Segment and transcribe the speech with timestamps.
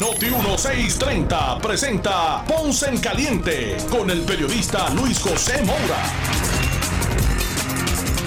[0.00, 6.02] Noti 1630 presenta Ponce en Caliente con el periodista Luis José Moura.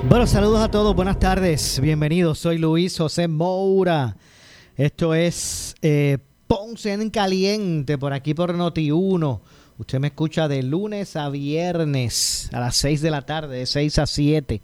[0.08, 4.16] Bueno, saludos a todos, buenas tardes, bienvenidos, soy Luis José Moura.
[4.76, 9.42] Esto es eh, Ponce en Caliente por aquí por Noti 1.
[9.78, 14.00] Usted me escucha de lunes a viernes a las 6 de la tarde, de 6
[14.00, 14.62] a 7,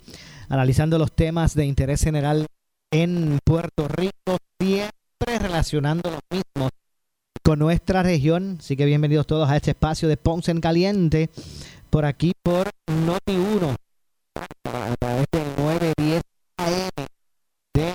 [0.50, 2.46] analizando los temas de interés general
[2.92, 6.72] en Puerto Rico, siempre relacionando los mismos
[7.42, 8.58] con nuestra región.
[8.60, 11.30] Así que bienvenidos todos a este espacio de Ponce en Caliente,
[11.90, 13.76] por aquí por Noti 1,
[14.66, 16.22] a través del 910
[16.58, 16.90] AM
[17.74, 17.94] de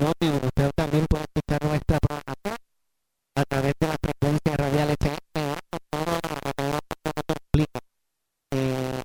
[0.00, 0.40] Noti 1.
[0.44, 2.56] Usted también puede escuchar nuestra programación
[3.34, 5.22] a través de la frecuencia radial FM.
[8.54, 9.02] Eh,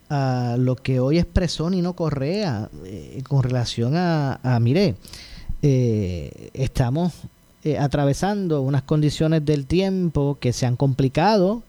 [0.10, 4.96] a, lo que hoy expresó Nino Correa eh, con relación a, a mire,
[5.62, 7.14] eh, estamos
[7.80, 11.62] atravesando unas condiciones del tiempo que se han complicado,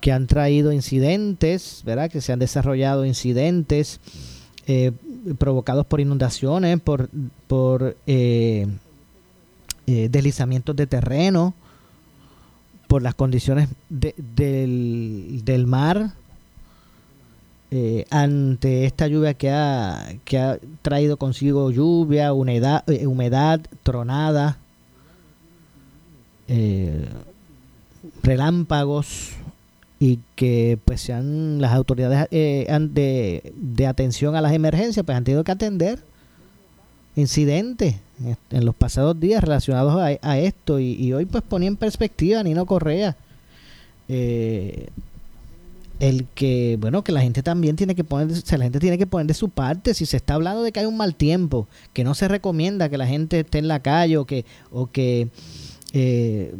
[0.00, 2.10] que han traído incidentes, ¿verdad?
[2.10, 4.00] Que se han desarrollado incidentes
[5.34, 7.08] provocados por inundaciones, por,
[7.46, 8.66] por eh,
[9.86, 11.54] eh, deslizamientos de terreno,
[12.88, 16.12] por las condiciones de, del, del, mar,
[17.70, 24.58] eh, ante esta lluvia que ha, que ha traído consigo lluvia, humedad, eh, humedad tronada,
[28.22, 29.36] relámpagos
[29.98, 35.24] y que pues sean las autoridades eh, de, de, atención a las emergencias pues han
[35.24, 36.00] tenido que atender
[37.14, 37.96] incidentes
[38.50, 40.78] en los pasados días relacionados a, a esto.
[40.78, 43.16] Y, hoy pues ponía en perspectiva Nino Correa
[44.08, 44.88] eh,
[45.98, 49.26] el que bueno que la gente también tiene que poner la gente tiene que poner
[49.26, 49.94] de su parte.
[49.94, 52.98] Si se está hablando de que hay un mal tiempo que no se recomienda que
[52.98, 55.28] la gente esté en la calle o que o que
[55.94, 56.54] eh,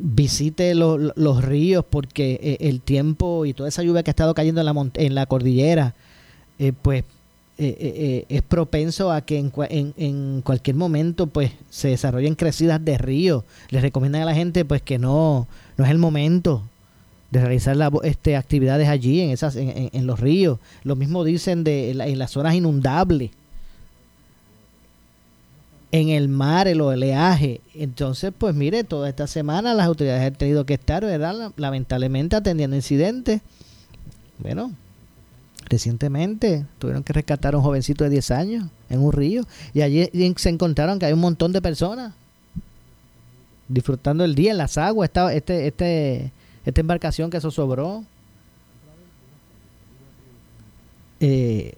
[0.00, 4.34] visite lo, los ríos porque eh, el tiempo y toda esa lluvia que ha estado
[4.34, 5.94] cayendo en la, en la cordillera
[6.58, 7.04] eh, pues
[7.58, 9.52] eh, es propenso a que en,
[9.96, 14.82] en, cualquier momento pues se desarrollen crecidas de ríos les recomiendan a la gente pues
[14.82, 16.62] que no no es el momento
[17.30, 20.58] de realizar la, este, actividades allí en esas en, los ríos.
[20.84, 23.30] Lo mismo dicen de en las zonas inundables
[25.92, 27.60] en el mar, el oleaje.
[27.74, 31.52] Entonces, pues mire, toda esta semana las autoridades han tenido que estar, ¿verdad?
[31.56, 33.42] Lamentablemente atendiendo incidentes.
[34.38, 34.72] Bueno,
[35.68, 39.44] recientemente tuvieron que rescatar a un jovencito de 10 años en un río
[39.74, 42.14] y allí se encontraron que hay un montón de personas
[43.68, 46.32] disfrutando el día en las aguas, esta, este, este,
[46.64, 48.04] esta embarcación que eso sobró.
[51.20, 51.74] Eh,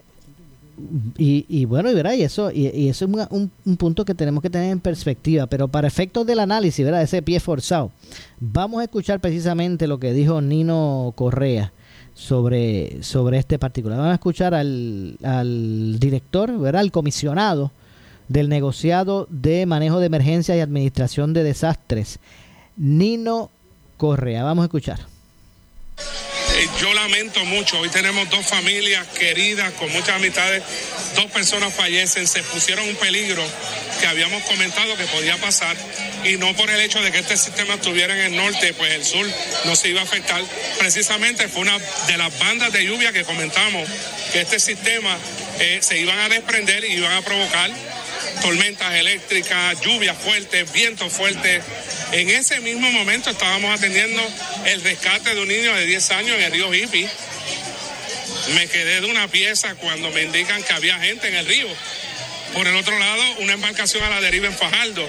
[1.17, 2.13] y, y, bueno, y, ¿verdad?
[2.13, 5.47] y eso y, eso es un, un, un, punto que tenemos que tener en perspectiva,
[5.47, 7.01] pero para efectos del análisis, ¿verdad?
[7.01, 7.91] ese pie forzado,
[8.39, 11.71] vamos a escuchar precisamente lo que dijo Nino Correa
[12.13, 13.97] sobre, sobre este particular.
[13.97, 16.81] Vamos a escuchar al, al director, ¿verdad?
[16.81, 17.71] al comisionado
[18.27, 22.19] del negociado de manejo de emergencias y administración de desastres,
[22.75, 23.49] Nino
[23.97, 24.43] Correa.
[24.43, 24.99] Vamos a escuchar.
[26.57, 27.77] Eh, yo lamento mucho.
[27.79, 30.63] Hoy tenemos dos familias queridas con muchas amistades.
[31.13, 33.43] Dos personas fallecen, se pusieron un peligro
[33.99, 35.75] que habíamos comentado que podía pasar
[36.23, 39.03] y no por el hecho de que este sistema estuviera en el norte, pues el
[39.03, 39.27] sur
[39.65, 40.41] no se iba a afectar.
[40.79, 43.89] Precisamente fue una de las bandas de lluvia que comentamos
[44.31, 45.17] que este sistema
[45.59, 47.69] eh, se iban a desprender y iban a provocar
[48.41, 51.63] tormentas eléctricas, lluvias fuertes, vientos fuertes.
[52.11, 54.21] En ese mismo momento estábamos atendiendo
[54.65, 57.09] el rescate de un niño de 10 años en el río Hippie.
[58.53, 61.67] Me quedé de una pieza cuando me indican que había gente en el río.
[62.53, 65.05] Por el otro lado, una embarcación a la deriva en Fajardo.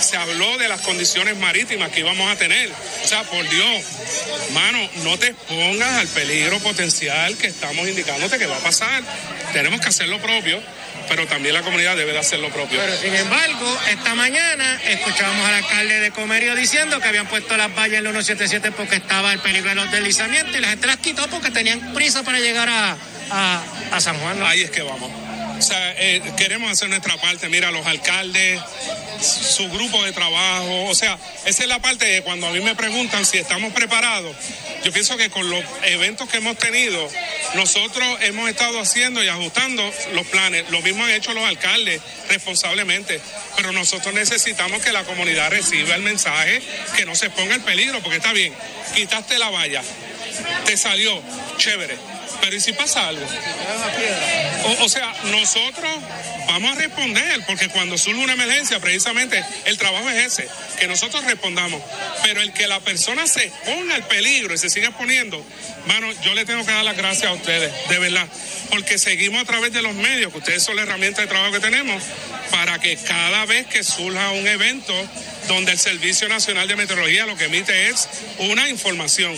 [0.00, 2.70] Se habló de las condiciones marítimas que íbamos a tener.
[3.04, 3.84] O sea, por Dios,
[4.52, 9.02] mano, no te expongas al peligro potencial que estamos indicándote que va a pasar.
[9.52, 10.62] Tenemos que hacer lo propio
[11.08, 12.78] pero también la comunidad debe de hacer lo propio.
[12.80, 17.74] Pero sin embargo, esta mañana escuchábamos al alcalde de Comerio diciendo que habían puesto las
[17.74, 20.98] vallas en el 177 porque estaba el peligro de los deslizamientos y la gente las
[20.98, 22.96] quitó porque tenían prisa para llegar a,
[23.30, 24.42] a, San Juan.
[24.42, 25.25] Ahí es que vamos.
[25.58, 27.48] O sea, eh, queremos hacer nuestra parte.
[27.48, 28.60] Mira, los alcaldes,
[29.20, 30.84] su grupo de trabajo.
[30.84, 34.36] O sea, esa es la parte de cuando a mí me preguntan si estamos preparados.
[34.84, 37.08] Yo pienso que con los eventos que hemos tenido,
[37.54, 39.82] nosotros hemos estado haciendo y ajustando
[40.12, 40.68] los planes.
[40.70, 43.20] Lo mismo han hecho los alcaldes responsablemente.
[43.56, 46.60] Pero nosotros necesitamos que la comunidad reciba el mensaje,
[46.96, 48.52] que no se ponga en peligro, porque está bien,
[48.94, 49.82] quitaste la valla,
[50.66, 51.22] te salió,
[51.56, 53.26] chévere pero ¿y si pasa algo?
[54.80, 55.90] O, sea, nosotros
[56.48, 60.48] vamos a responder, porque cuando surge una emergencia, precisamente el trabajo es ese,
[60.78, 61.82] que nosotros respondamos.
[62.22, 65.44] Pero el que la persona se ponga al peligro y se siga exponiendo,
[65.86, 68.26] mano, yo le tengo que dar las gracias a ustedes, de verdad,
[68.70, 71.60] porque seguimos a través de los medios, que ustedes son la herramienta de trabajo que
[71.60, 72.02] tenemos,
[72.50, 74.94] para que cada vez que surja un evento
[75.48, 78.08] donde el Servicio Nacional de Meteorología lo que emite es
[78.38, 79.36] una información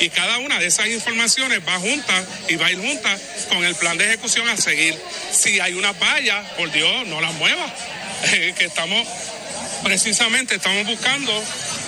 [0.00, 3.16] y cada una de esas informaciones va junta y va a ir junta
[3.48, 4.94] con el plan de ejecución a seguir.
[5.30, 7.72] Si hay una valla, por Dios, no las muevas.
[8.56, 9.06] que estamos,
[9.82, 11.32] precisamente, estamos buscando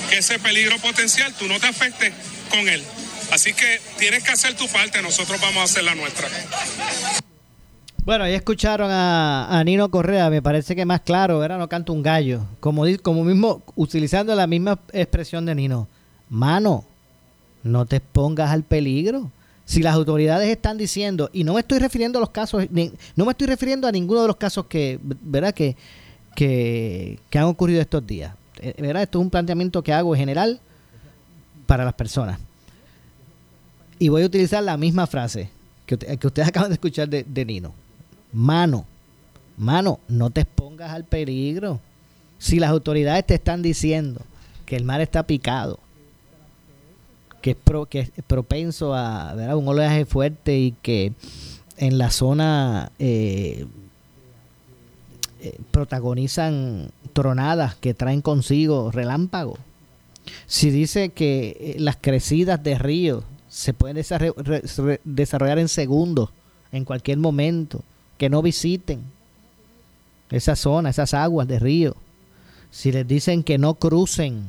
[0.09, 2.13] que ese peligro potencial tú no te afectes
[2.51, 2.83] con él.
[3.31, 6.29] Así que tienes que hacer tu parte, nosotros vamos a hacer la nuestra.
[8.05, 12.03] Bueno, ahí escucharon a, Nino Correa, me parece que más claro, era no canto un
[12.03, 15.89] gallo, como, como mismo, utilizando la misma expresión de Nino.
[16.31, 16.87] Mano,
[17.63, 19.31] no te expongas al peligro.
[19.65, 23.31] Si las autoridades están diciendo, y no me estoy refiriendo a los casos, no me
[23.33, 25.53] estoy refiriendo a ninguno de los casos que, ¿verdad?
[25.53, 25.77] Que,
[26.35, 28.35] que, han ocurrido estos días.
[28.61, 29.03] Eh, ¿verdad?
[29.03, 30.61] Esto es un planteamiento que hago en general
[31.67, 32.41] para las personas.
[33.99, 35.51] Y voy a utilizar la misma frase
[35.85, 37.75] que, que ustedes acaban de escuchar de, de Nino.
[38.33, 38.87] Mano,
[39.59, 41.81] mano, no te expongas al peligro.
[42.39, 44.23] Si las autoridades te están diciendo
[44.65, 45.79] que el mar está picado,
[47.55, 51.13] que es, que es propenso a un oleaje fuerte y que
[51.79, 53.67] en la zona eh,
[55.41, 59.59] eh, protagonizan tronadas que traen consigo relámpagos.
[60.47, 64.05] Si dice que eh, las crecidas de ríos se pueden
[65.05, 66.31] desarrollar en segundos,
[66.73, 67.83] en cualquier momento,
[68.19, 69.01] que no visiten
[70.31, 71.97] esa zona, esas aguas de río.
[72.71, 74.45] Si les dicen que no crucen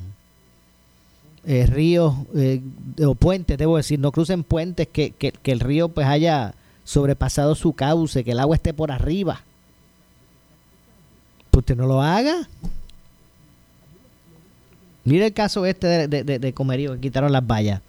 [1.45, 2.61] eh, ríos eh,
[3.05, 6.53] o puentes, debo decir, no crucen puentes, que, que, el río pues haya
[6.83, 9.41] sobrepasado su cauce, que el agua esté por arriba.
[11.51, 12.47] Pues usted no lo haga.
[15.05, 17.81] Mire el caso este de, de, Comerío, que quitaron las vallas.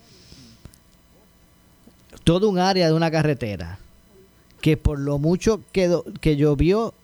[2.25, 3.79] Todo un área de una carretera
[4.61, 6.95] que por lo mucho que, que llovió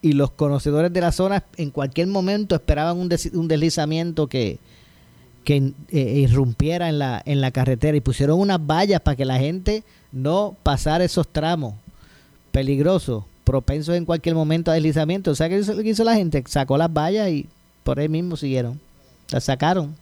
[0.00, 4.58] y los conocedores de la zona en cualquier momento esperaban un, un deslizamiento que,
[5.44, 9.38] que eh, irrumpiera en la, en la carretera y pusieron unas vallas para que la
[9.38, 11.74] gente no pasara esos tramos
[12.52, 15.30] peligrosos, propensos en cualquier momento a deslizamiento.
[15.30, 16.42] O sea, ¿qué hizo, hizo la gente?
[16.46, 17.46] Sacó las vallas y
[17.84, 18.80] por ahí mismo siguieron.
[19.30, 19.96] Las sacaron.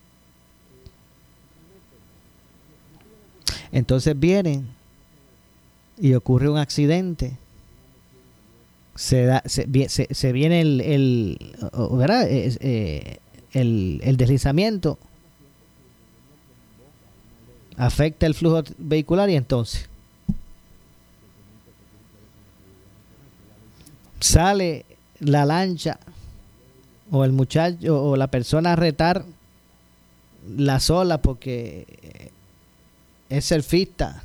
[3.71, 4.67] Entonces vienen
[5.99, 7.37] y ocurre un accidente.
[8.95, 11.57] Se, da, se, se, viene el, el,
[11.93, 12.27] ¿verdad?
[12.29, 13.19] Eh,
[13.53, 14.99] el, el deslizamiento
[17.79, 19.89] afecta el flujo vehicular y entonces
[24.19, 24.85] sale
[25.21, 26.01] la lancha
[27.11, 29.25] o el muchacho o la persona a retar
[30.57, 32.33] la sola porque
[33.29, 34.23] es surfista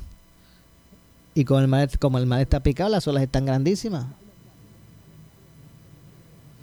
[1.34, 4.06] y con el mar, como el mar está picado las olas están grandísimas.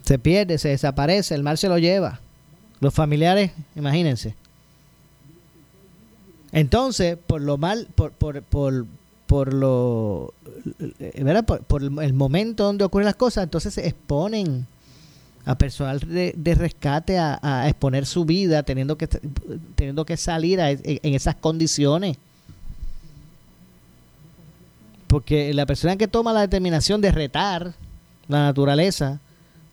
[0.04, 2.20] Se pierde, se desaparece, el mar se lo lleva.
[2.80, 4.36] Los familiares, imagínense
[6.52, 8.86] entonces, por lo mal, por, por, por,
[9.26, 10.34] por lo,
[11.16, 11.46] ¿verdad?
[11.46, 14.68] Por, el momento donde ocurren las cosas, entonces se exponen
[15.46, 21.36] a personal de, rescate a, exponer su vida teniendo que teniendo que salir en esas
[21.36, 22.18] condiciones
[25.08, 27.74] porque la persona que toma la determinación de retar
[28.28, 29.20] la naturaleza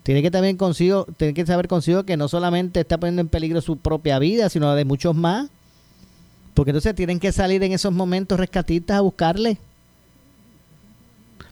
[0.05, 3.61] tiene que también consigo tiene que saber consigo que no solamente está poniendo en peligro
[3.61, 5.51] su propia vida sino la de muchos más
[6.59, 9.59] porque entonces tienen que salir en esos momentos rescatistas a buscarle.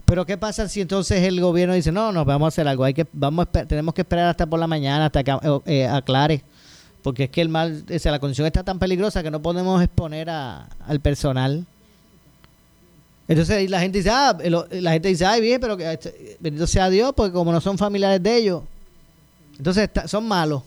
[0.05, 2.93] Pero ¿qué pasa si entonces el gobierno dice, no, no, vamos a hacer algo, hay
[2.93, 6.43] que, vamos tenemos que esperar hasta por la mañana, hasta que eh, eh, aclare,
[7.05, 10.29] porque es que el mal, o la condición está tan peligrosa que no podemos exponer
[10.29, 11.65] al personal.
[13.29, 16.91] Entonces la gente dice, ah, la gente dice, ay, bien, pero que, este, bendito sea
[16.91, 18.65] Dios, porque como no son familiares de ellos,
[19.57, 20.65] entonces son malos.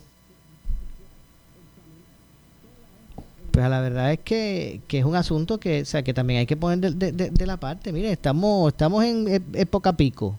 [3.51, 6.57] Pues la verdad es que, es un asunto que, o sea, que también hay que
[6.57, 7.91] poner de, la parte.
[7.91, 10.37] Mire, estamos, estamos en época pico.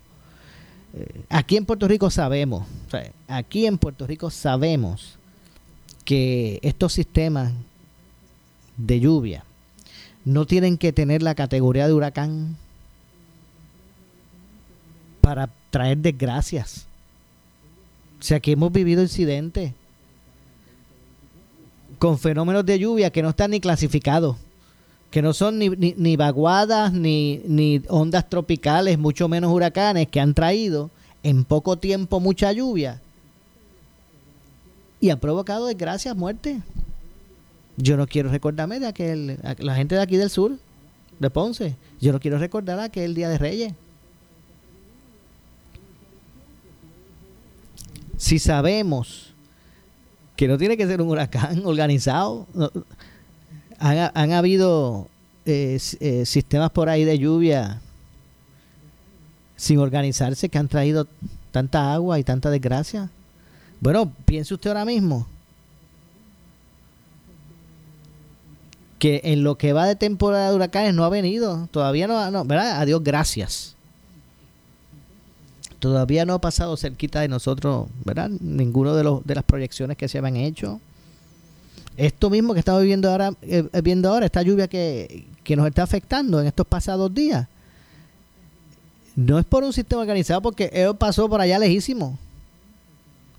[0.95, 2.67] Eh, aquí en Puerto Rico sabemos,
[3.29, 5.19] aquí en Puerto Rico sabemos
[6.05, 7.53] que estos sistemas
[8.77, 9.45] de lluvia
[10.25, 12.57] no tienen que tener la categoría de huracán
[15.21, 16.87] para traer desgracias.
[18.19, 19.73] O sea, que hemos vivido incidentes
[22.01, 24.39] con fenómenos de lluvia que no están ni clasificados,
[25.11, 30.33] que no son ni, ni, vaguadas, ni, ni ondas tropicales, mucho menos huracanes, que han
[30.33, 30.91] traído
[31.23, 33.03] en poco tiempo mucha lluvia
[34.99, 36.63] y han provocado desgracias, muerte.
[37.77, 40.57] Yo no quiero recordarme de aquel, la gente de aquí del sur,
[41.19, 43.75] de Ponce, yo no quiero recordar aquel Día de Reyes.
[48.17, 49.30] Si sabemos
[50.41, 52.47] que no tiene que ser un huracán organizado.
[53.79, 55.07] han, habido
[55.45, 57.83] eh, eh, sistemas por ahí de lluvia
[59.55, 61.07] sin organizarse que han traído
[61.51, 63.11] tanta agua y tanta desgracia.
[63.81, 65.27] Bueno, piense usted ahora mismo
[68.99, 72.47] que en lo que va de temporada de huracanes no ha venido, todavía no, no
[72.47, 72.81] ¿verdad?
[72.81, 73.77] Adiós, gracias
[75.81, 78.29] todavía no ha pasado cerquita de nosotros, ¿verdad?
[78.29, 80.81] Ninguno de, los, de las proyecciones que se habían hecho.
[81.97, 85.83] Esto mismo que estamos viviendo ahora, eh, eh, viendo ahora, esta lluvia que, nos está
[85.83, 87.49] afectando en estos pasados días,
[89.17, 92.17] no es por un sistema organizado porque él pasó por allá lejísimo.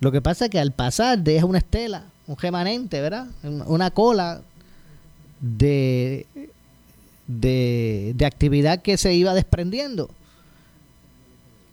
[0.01, 3.27] Lo que pasa es que al pasar deja una estela, un remanente, ¿verdad?
[3.43, 4.41] Una cola
[5.39, 6.25] de,
[7.27, 10.09] de, de actividad que se iba desprendiendo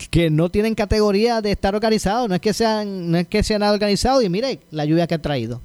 [0.07, 3.61] que no tienen categoría de estar organizados, no es que sean, no es que sean
[3.61, 5.61] nada organizados y mire la lluvia que ha traído.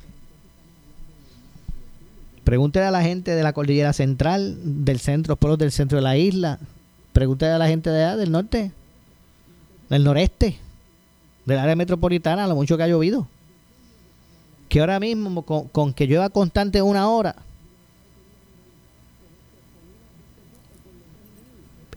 [2.43, 6.17] Pregúntele a la gente de la cordillera central, del centro, pueblos del centro de la
[6.17, 6.59] isla.
[7.13, 8.71] Pregúntele a la gente de allá, del norte,
[9.89, 10.57] del noreste,
[11.45, 13.27] del área metropolitana, lo mucho que ha llovido.
[14.67, 17.35] Que ahora mismo, con, con que llueva constante una hora,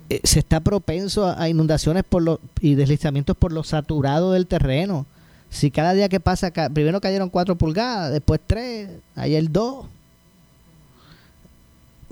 [0.09, 5.07] Eh, se está propenso a, inundaciones por los, y deslizamientos por lo saturado del terreno.
[5.51, 9.87] Si cada día que pasa, primero cayeron 4 pulgadas, después 3, ayer 2.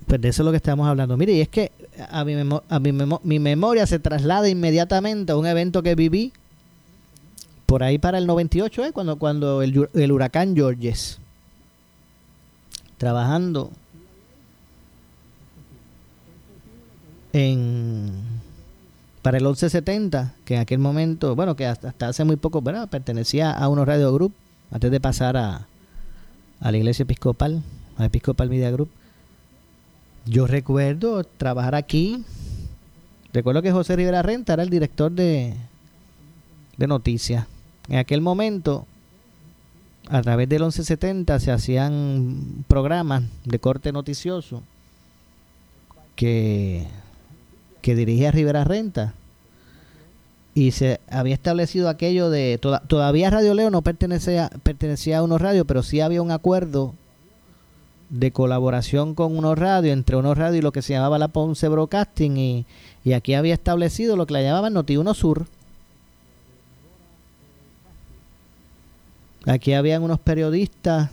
[0.06, 1.16] Pues de eso es lo que estamos hablando.
[1.16, 1.72] Mire, y es que
[2.10, 2.34] a mi,
[2.68, 6.32] a mi, mi memoria se traslada inmediatamente a un evento que viví
[7.66, 8.92] por ahí para el 98, ¿eh?
[8.92, 11.18] cuando, cuando el, el huracán Georges,
[12.98, 13.70] trabajando
[17.34, 18.12] en
[19.22, 22.90] para el 1170, que en aquel momento, bueno, que hasta, hace muy poco, ¿verdad?
[22.90, 24.34] Pertenecía a unos radio group,
[24.70, 25.66] antes de pasar a,
[26.60, 27.62] a la iglesia episcopal,
[27.96, 28.90] a Episcopal Media Group.
[30.26, 32.22] Yo recuerdo trabajar aquí.
[33.32, 35.54] Recuerdo que José Rivera Renta era el director de,
[36.76, 37.46] de noticias.
[37.88, 38.86] En aquel momento,
[40.10, 44.62] a través del 1170 se hacían programas de corte noticioso
[46.14, 46.86] que
[47.84, 49.12] que dirigía Rivera Renta.
[50.54, 55.66] Y se había establecido aquello de todavía Radio Leo no pertenecía pertenecía a unos radios
[55.66, 56.94] pero sí había un acuerdo
[58.08, 61.68] de colaboración con unos radios entre unos radios y lo que se llamaba la Ponce
[61.68, 62.66] Broadcasting y,
[63.12, 65.46] aquí había establecido lo que le llamaban Noti Uno Sur.
[69.44, 71.10] Aquí habían unos periodistas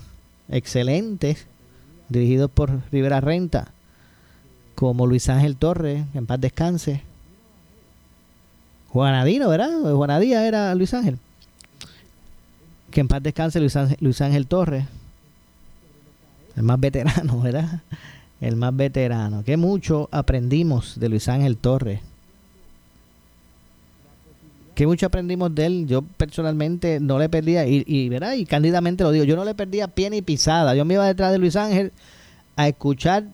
[0.48, 1.48] excelentes
[2.08, 3.74] dirigidos por Rivera Renta
[4.82, 7.04] como Luis Ángel Torres, en paz descanse.
[8.90, 9.80] Juanadino, ¿verdad?
[9.94, 11.20] Juanadía era Luis Ángel.
[12.90, 14.86] Que en paz descanse Luis Ángel, Luis Torres.
[16.58, 17.82] El más veterano, ¿verdad?
[18.42, 19.44] El más veterano.
[19.44, 22.00] Que mucho aprendimos de Luis Ángel Torres.
[24.74, 25.86] Que mucho aprendimos de él.
[25.86, 28.34] Yo personalmente no le perdía, y, y, ¿verdad?
[28.34, 30.74] y cándidamente lo digo, yo no le perdía pie ni pisada.
[30.74, 31.92] Yo me iba detrás de Luis Ángel
[32.56, 33.26] a escuchar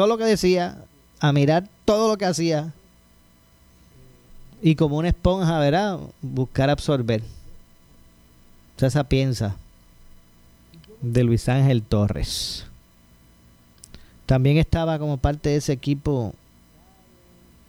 [0.00, 0.78] todo lo que decía,
[1.20, 2.72] a mirar todo lo que hacía
[4.62, 6.00] y como una esponja, ¿verdad?
[6.22, 7.22] Buscar absorber.
[8.78, 9.56] esa piensa
[11.02, 12.64] de Luis Ángel Torres.
[14.24, 16.32] También estaba como parte de ese equipo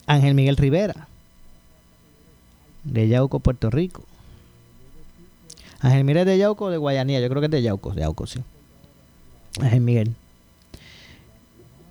[0.06, 1.10] Ángel Miguel Rivera,
[2.86, 4.04] de Yauco, Puerto Rico.
[5.82, 8.40] Ángel Miguel de Yauco de Guayanía, yo creo que es de Yauco, de Yauco, sí.
[9.60, 10.16] Ángel Miguel.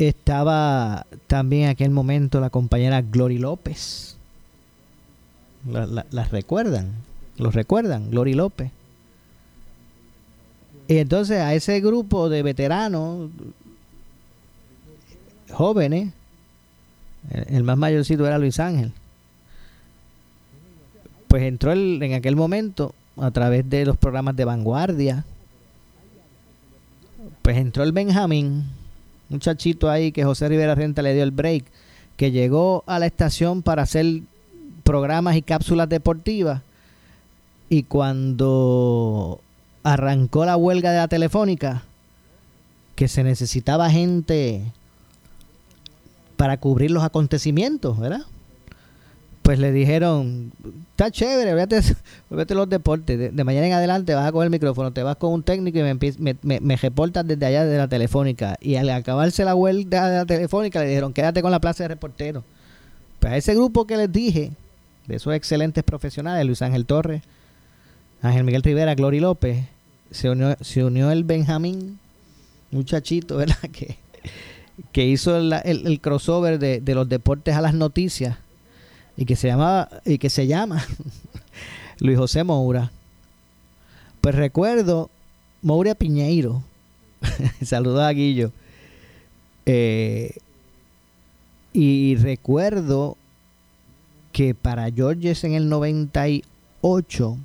[0.01, 4.17] Estaba también en aquel momento la compañera Glory López.
[5.67, 6.95] ¿Las recuerdan?
[7.37, 8.11] ¿Los recuerdan?
[8.11, 8.71] Glory López.
[10.89, 13.29] Y entonces a ese grupo de veteranos,
[15.53, 16.15] jóvenes,
[17.31, 18.93] el más mayorcito era Luis Ángel.
[21.29, 25.27] Pues entró en aquel momento a través de los programas de vanguardia.
[27.43, 28.65] Pues entró el Benjamín,
[29.31, 31.65] muchachito ahí que José Rivera Renta le dio el break,
[32.17, 34.21] que llegó a la estación para hacer
[34.85, 36.63] programas y cápsulas deportivas.
[37.71, 39.41] Y cuando
[39.83, 41.85] arrancó la huelga de la telefónica,
[42.97, 44.63] que se necesitaba gente
[46.37, 48.27] para cubrir los acontecimientos, ¿verdad?
[49.51, 50.53] Pues le dijeron,
[50.93, 55.03] está chévere, vete los deportes, de, mañana en adelante vas a coger el micrófono, te
[55.03, 58.57] vas con un técnico y me, me, me, reportas desde allá de la telefónica.
[58.61, 61.89] Y al acabarse la huelga de la telefónica le dijeron, quédate con la plaza de
[61.89, 62.45] reportero.
[63.19, 64.53] Pues a ese grupo que les dije,
[65.09, 67.23] de esos excelentes profesionales, Luis Ángel Torres,
[68.23, 69.65] Ángel Miguel Rivera, Glory López,
[70.13, 71.99] se unió, se unió el Benjamín,
[72.71, 73.69] muchachito, ¿verdad?
[73.73, 73.99] Que,
[74.93, 78.39] que hizo el, crossover de, los deportes a las noticias
[79.21, 80.83] y que se llamaba y que se llama
[81.99, 82.91] Luis José Moura.
[84.23, 85.11] Pues recuerdo
[85.61, 86.63] Moura Piñeiro,
[87.63, 88.51] saludos a Guillo.
[89.67, 90.39] Eh,
[91.75, 93.19] y recuerdo
[94.33, 97.37] que para Georges en el 98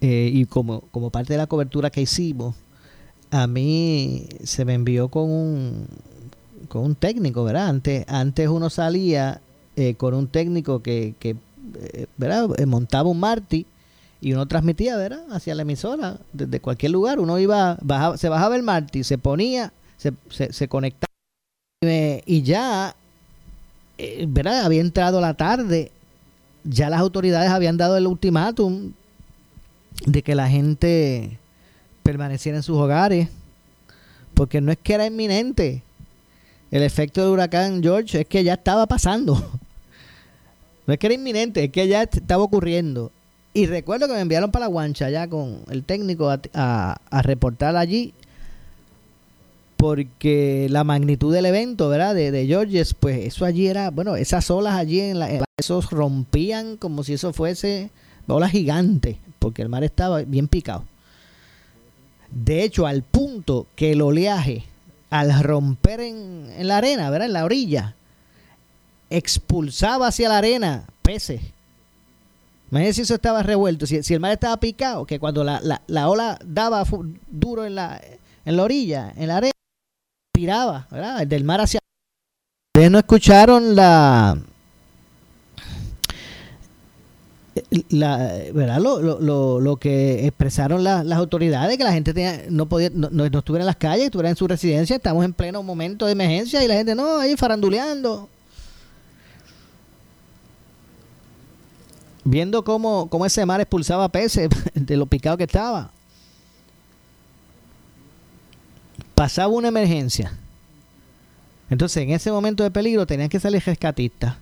[0.00, 2.54] eh, y como, como parte de la cobertura que hicimos,
[3.32, 5.88] a mí se me envió con un,
[6.68, 7.68] con un técnico, ¿verdad?
[7.68, 9.40] Antes, antes uno salía
[9.76, 11.36] eh, con un técnico que, que
[11.80, 12.48] eh, ¿verdad?
[12.66, 13.66] montaba un Marty
[14.20, 15.24] y uno transmitía, ¿verdad?
[15.30, 17.20] Hacia la emisora, desde cualquier lugar.
[17.20, 21.08] Uno iba, bajaba, se bajaba el Marty, se ponía, se, se, se conectaba
[21.80, 22.96] y ya,
[24.26, 24.64] ¿verdad?
[24.64, 25.92] Había entrado la tarde,
[26.64, 28.92] ya las autoridades habían dado el ultimátum
[30.06, 31.38] de que la gente
[32.02, 33.28] permaneciera en sus hogares,
[34.34, 35.82] porque no es que era inminente.
[36.70, 39.42] El efecto del huracán George es que ya estaba pasando.
[40.86, 43.12] No es que era inminente, es que ya estaba ocurriendo.
[43.52, 48.14] Y recuerdo que me enviaron para la guancha ya con el técnico a, reportar allí
[49.76, 52.14] porque la magnitud del evento, ¿verdad?
[52.14, 56.78] De, de Georges, pues eso allí era, bueno, esas olas allí en la, esos rompían
[56.78, 57.90] como si eso fuese
[58.26, 60.84] olas gigantes porque el mar estaba bien picado.
[62.30, 64.64] De hecho, al punto que el oleaje,
[65.10, 67.26] al romper en, la arena, ¿verdad?
[67.26, 67.94] En la orilla,
[69.10, 71.40] expulsaba hacia la arena peces.
[72.70, 76.38] Imagínense si eso estaba revuelto, si, el mar estaba picado, que cuando la, la, ola
[76.44, 76.84] daba
[77.26, 78.00] duro en la,
[78.44, 79.52] en la orilla, en la arena,
[80.32, 81.26] tiraba, ¿verdad?
[81.26, 81.80] Del mar hacia...
[82.74, 84.38] Ustedes no escucharon la,
[87.90, 88.78] la, ¿verdad?
[88.80, 93.24] Lo, lo, lo, que expresaron las autoridades, que la gente tenía, no podía, no, no,
[93.24, 96.68] estuviera en las calles, estuviera en su residencia, estamos en pleno momento de emergencia y
[96.68, 98.28] la gente no, ahí faranduleando.
[102.24, 105.90] Viendo cómo, cómo ese mar expulsaba peces de lo picado que estaba.
[109.14, 110.36] Pasaba una emergencia.
[111.70, 114.36] Entonces, en ese momento de peligro tenían que salir rescatistas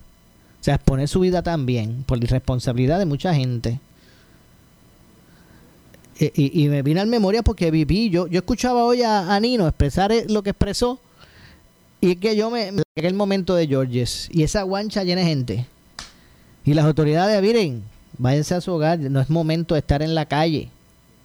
[0.67, 3.79] sea, exponer su vida también por la irresponsabilidad de mucha gente.
[6.19, 10.25] Y, me vine a memoria porque viví, yo, yo escuchaba hoy a, Nino expresar e,
[10.27, 10.99] lo que expresó
[12.01, 15.27] y es que yo me, en el momento de Georges y esa guancha llena de
[15.27, 15.65] gente.
[16.65, 17.83] Y las autoridades, miren,
[18.17, 20.69] váyanse a su hogar, no es momento de estar en la calle.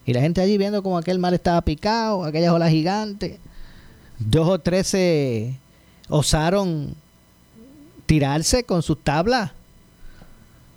[0.04, 3.38] Y la gente allí viendo como aquel mar estaba picado, aquellas olas gigantes.
[4.18, 4.94] Dos o tres
[6.08, 6.94] osaron
[8.06, 9.52] tirarse con sus tablas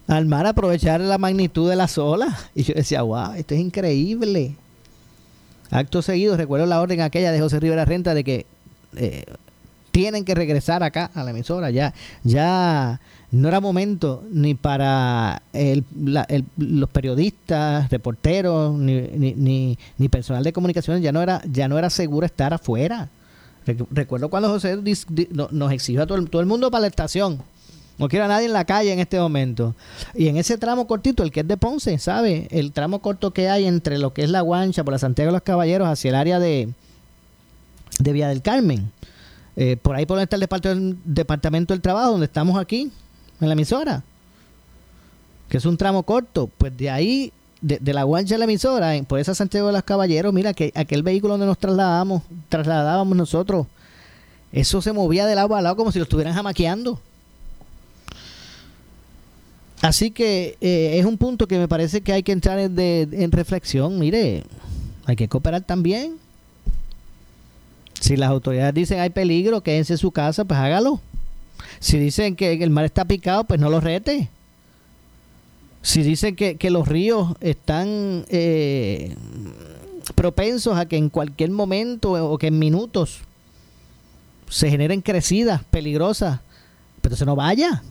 [0.07, 2.49] al mar, aprovechar la magnitud de las olas.
[2.55, 4.55] Y yo decía, wow, esto es increíble.
[5.71, 8.45] Acto seguido, recuerdo la orden aquella de José Rivera Renta de que
[8.95, 9.25] eh,
[9.91, 11.71] tienen que regresar acá a la emisora.
[11.71, 12.99] Ya, ya
[13.31, 15.41] no era momento ni para
[16.57, 19.01] los periodistas, reporteros, ni,
[19.35, 23.09] ni, ni, personal de comunicaciones, ya no era, ya no era seguro estar afuera.
[23.65, 24.77] Recuerdo cuando José
[25.51, 27.41] nos exigió a todo el, mundo para la estación.
[27.97, 29.73] No quiero a nadie en la calle en este momento.
[30.13, 32.47] Y en ese tramo cortito, el que es de Ponce, ¿sabe?
[32.51, 35.33] El tramo corto que hay entre lo que es la Guancha, por la Santiago de
[35.33, 36.69] los Caballeros, hacia el área de,
[37.99, 38.91] de Vía del Carmen.
[39.55, 42.91] eh, por ahí por está el departamento, del trabajo, donde estamos aquí,
[43.39, 44.03] en la emisora,
[45.49, 49.19] que es un tramo corto, pues de ahí, de, la guancha de la emisora, por
[49.19, 53.67] esa Santiago de los Caballeros, mira, que aquel vehículo donde nos trasladamos, trasladábamos nosotros,
[54.51, 56.99] eso se movía de lado a lado como si lo estuvieran jamaqueando.
[59.81, 63.31] Así que eh, es un punto que me parece que hay que entrar en, en
[63.31, 63.99] reflexión.
[63.99, 64.43] Mire,
[65.05, 66.17] hay que cooperar también.
[67.99, 71.01] Si las autoridades dicen hay peligro, quédense en su casa, pues hágalo.
[71.79, 74.29] Si dicen que el mar está picado, pues no lo rete.
[75.85, 79.15] Si dicen que, los ríos están eh,
[80.15, 83.19] propensos a que en cualquier momento o que en minutos
[84.49, 86.39] se generen crecidas peligrosas,
[87.01, 87.83] pero se no vaya.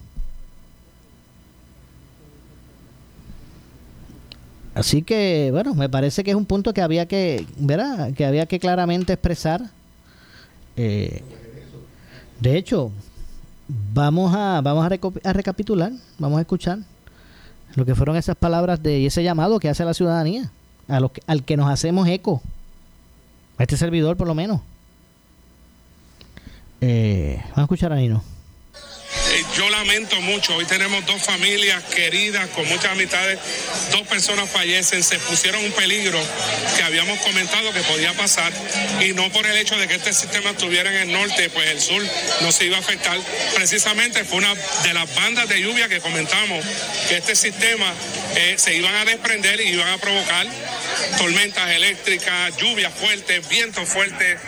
[4.74, 8.12] Así que, bueno, me parece que es un punto que había que, ¿verdad?
[8.12, 9.70] Que había que claramente expresar.
[10.76, 11.22] Eh,
[12.40, 12.90] de hecho,
[13.68, 16.80] vamos a vamos a, recapitular, vamos a escuchar
[17.74, 20.50] lo que fueron esas palabras de ese llamado que hace la ciudadanía,
[20.88, 22.42] a los, al que nos hacemos eco,
[23.58, 24.60] a este servidor por lo menos.
[26.80, 28.22] Eh, vamos a escuchar a Nino.
[29.34, 33.36] Eh, yo lamento mucho, hoy tenemos dos familias queridas con muchas amistades,
[33.90, 36.20] dos personas fallecen, se pusieron un peligro
[36.76, 38.52] que habíamos comentado que podía pasar
[39.00, 41.80] y no por el hecho de que este sistema estuviera en el norte, pues el
[41.80, 42.00] sur
[42.42, 43.18] no se iba a afectar.
[43.56, 46.64] Precisamente fue una de las bandas de lluvia que comentamos
[47.08, 47.92] que este sistema
[48.36, 50.46] eh, se iban a desprender y iban a provocar
[51.18, 54.38] tormentas eléctricas, lluvias fuertes, vientos fuertes.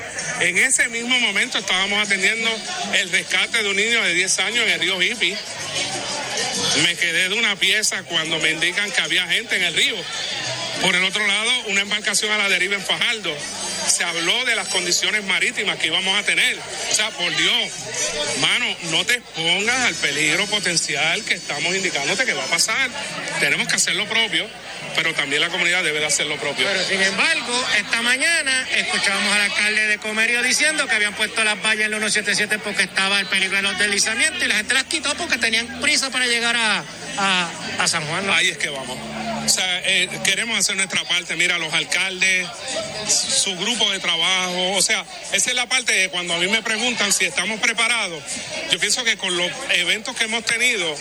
[0.40, 2.51] En ese mismo momento estábamos atendiendo
[2.94, 5.37] el rescate de un niño de 10 años río Hippie.
[6.83, 9.97] Me quedé de una pieza cuando me indican que había gente en el río.
[10.83, 13.35] Por el otro lado, una embarcación a la deriva en Fajardo.
[13.89, 16.59] Se habló de las condiciones marítimas que íbamos a tener.
[16.91, 17.73] O sea, por Dios,
[18.41, 22.91] mano, no te expongas al peligro potencial que estamos indicándote que va a pasar.
[23.41, 24.47] Tenemos que hacer lo propio
[24.97, 26.67] pero también la comunidad debe de hacer lo propio.
[26.67, 31.63] Pero sin embargo, esta mañana escuchábamos al alcalde de Comerio diciendo que habían puesto las
[31.63, 34.85] vallas en el 177 porque estaba el peligro de los deslizamientos y la gente las
[34.85, 36.83] quitó porque tenían prisa para llegar a,
[37.79, 38.29] a, San Juan.
[38.31, 38.99] Ahí es que vamos.
[39.47, 41.37] O sea, eh, queremos hacer nuestra parte.
[41.37, 42.49] Mira, los alcaldes,
[43.09, 44.73] su grupo de trabajo.
[44.73, 48.21] O sea, esa es la parte de cuando a mí me preguntan si estamos preparados.
[48.73, 50.93] Yo pienso que con los eventos que hemos tenido,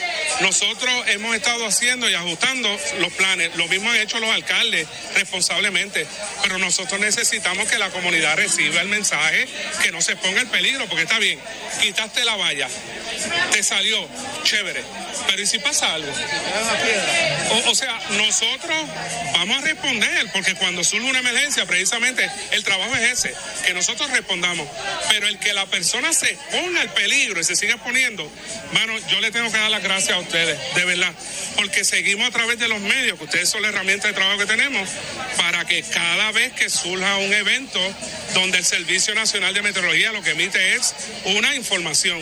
[0.42, 3.56] nosotros hemos estado haciendo y ajustando los planes.
[3.56, 6.06] Lo mismo han hecho los alcaldes responsablemente.
[6.44, 9.48] Pero nosotros necesitamos que la comunidad reciba el mensaje,
[9.82, 11.40] que no se ponga en peligro, porque está bien,
[11.82, 12.70] quitaste la valla,
[13.52, 14.08] te salió,
[14.44, 14.84] chévere.
[15.28, 16.12] Pero ¿y si pasa algo?
[17.50, 18.35] O, o sea, nosotros
[19.34, 23.34] vamos a responder, porque cuando surge una emergencia, precisamente el trabajo es ese,
[23.66, 24.68] que nosotros respondamos.
[25.10, 28.30] Pero el que la persona se exponga al peligro y se siga exponiendo,
[28.74, 31.14] mano, yo le tengo que dar las gracias a ustedes, de verdad,
[31.56, 34.46] porque seguimos a través de los medios, que ustedes son la herramienta de trabajo que
[34.46, 34.90] tenemos,
[35.38, 37.80] para que cada vez que surja un evento
[38.34, 40.94] donde el Servicio Nacional de Meteorología lo que emite es
[41.26, 42.22] una información.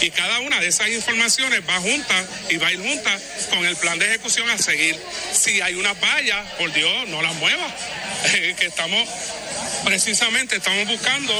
[0.00, 3.18] Y cada una de esas informaciones va junta y va a ir junta
[3.50, 4.96] con el plan de ejecución a seguir.
[5.60, 7.66] Hay una valla, por Dios, no las mueva.
[8.58, 9.08] que estamos,
[9.84, 11.32] precisamente estamos buscando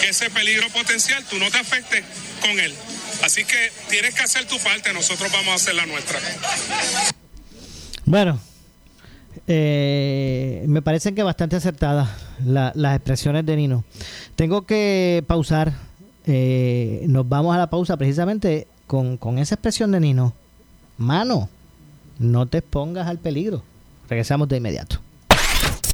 [0.00, 2.04] que ese peligro potencial tú no te afectes
[2.40, 2.72] con él.
[3.22, 6.18] Así que tienes que hacer tu parte, nosotros vamos a hacer la nuestra.
[8.04, 8.40] Bueno,
[9.46, 12.08] eh, me parecen que bastante acertadas
[12.44, 13.84] las expresiones de Nino.
[14.36, 15.72] Tengo que pausar.
[16.26, 20.34] Eh, nos vamos a la pausa precisamente con, con esa expresión de Nino.
[20.98, 21.48] Mano,
[22.22, 23.62] no te expongas al peligro.
[24.08, 24.96] Regresamos de inmediato.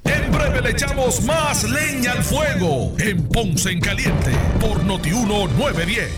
[0.05, 6.09] En breve le echamos más leña al fuego en Ponce en Caliente por Notiuno 910.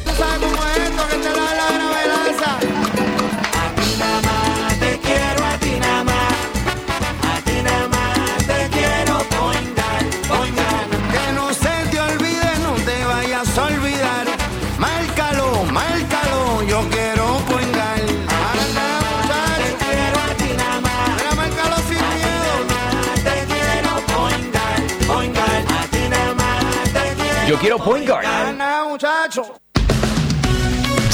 [27.60, 28.59] Quiero point guard.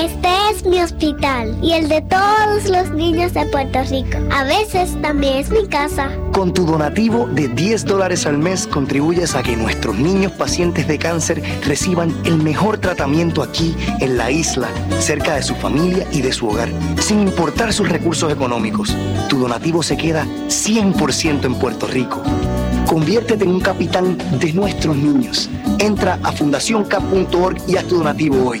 [0.00, 4.18] Este es mi hospital y el de todos los niños de Puerto Rico.
[4.30, 6.10] A veces también es mi casa.
[6.32, 11.00] Con tu donativo de 10 dólares al mes contribuyes a que nuestros niños pacientes de
[11.00, 14.68] cáncer reciban el mejor tratamiento aquí en la isla,
[15.00, 16.68] cerca de su familia y de su hogar,
[17.00, 18.94] sin importar sus recursos económicos.
[19.28, 22.22] Tu donativo se queda 100% en Puerto Rico.
[22.86, 25.50] Conviértete en un capitán de nuestros niños.
[25.80, 28.60] Entra a fundacioncap.org y haz tu donativo hoy.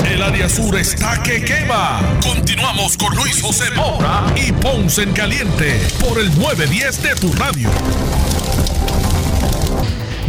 [0.00, 2.00] El área sur está que quema.
[2.22, 7.68] Continuamos con Luis José Moura y Ponce en Caliente por el 910 de tu radio.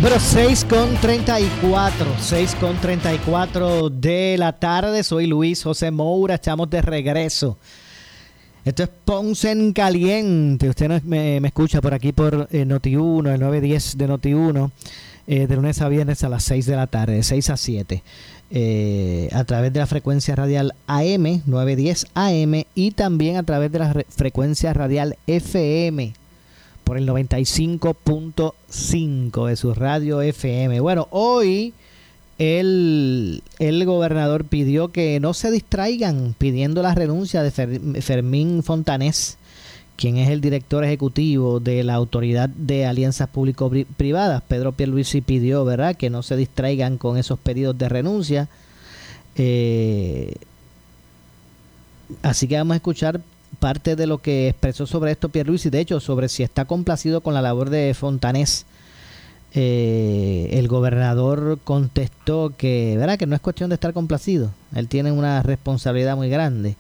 [0.02, 5.04] Bueno, 6 con 34, 6 con 34 de la tarde.
[5.04, 7.58] Soy Luis José Moura, estamos de regreso.
[8.66, 10.70] Esto es Ponce en Caliente.
[10.70, 14.72] Usted me, me escucha por aquí por eh, Noti1, el 910 de Noti1,
[15.28, 18.04] eh, de lunes a viernes a las 6 de la tarde, de 6 a 7.
[18.52, 23.80] Eh, a través de la frecuencia radial AM 910 AM y también a través de
[23.80, 26.14] la frecuencia radial FM
[26.84, 30.82] por el 95.5 de su radio FM.
[30.82, 31.74] Bueno, hoy
[32.38, 37.50] el, el, gobernador pidió que no se distraigan pidiendo la renuncia de
[38.02, 39.40] Fermín Fontanés
[39.96, 45.96] quien es el director ejecutivo de la Autoridad de Alianzas Público-Privadas, Pedro Pierluisi pidió, ¿verdad?,
[45.96, 48.50] que no se distraigan con esos pedidos de renuncia.
[49.36, 50.36] Eh,
[52.22, 53.22] así que vamos a escuchar
[53.60, 57.34] parte de lo que expresó sobre esto Pierluisi, de hecho, sobre si está complacido con
[57.34, 58.66] la labor de Fontanés.
[59.56, 65.12] Eh, el gobernador contestó que, ¿verdad?, que no es cuestión de estar complacido, él tiene
[65.12, 66.76] una responsabilidad muy grande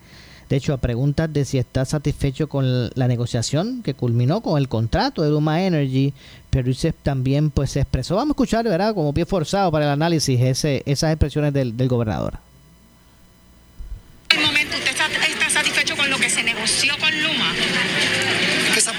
[0.50, 4.68] de hecho, a preguntas de si está satisfecho con la negociación que culminó con el
[4.68, 6.14] contrato de Luma Energy,
[6.50, 8.94] pero también pues se expresó, vamos a escuchar, ¿verdad?
[8.94, 12.40] Como pie forzado para el análisis ese, esas expresiones del, gobernador.
[14.30, 17.54] el momento usted está satisfecho con lo que se negoció con Luma?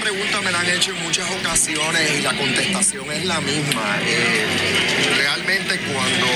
[0.05, 3.97] Pregunta me la han hecho en muchas ocasiones y la contestación es la misma.
[4.05, 4.45] Eh,
[5.17, 6.27] realmente cuando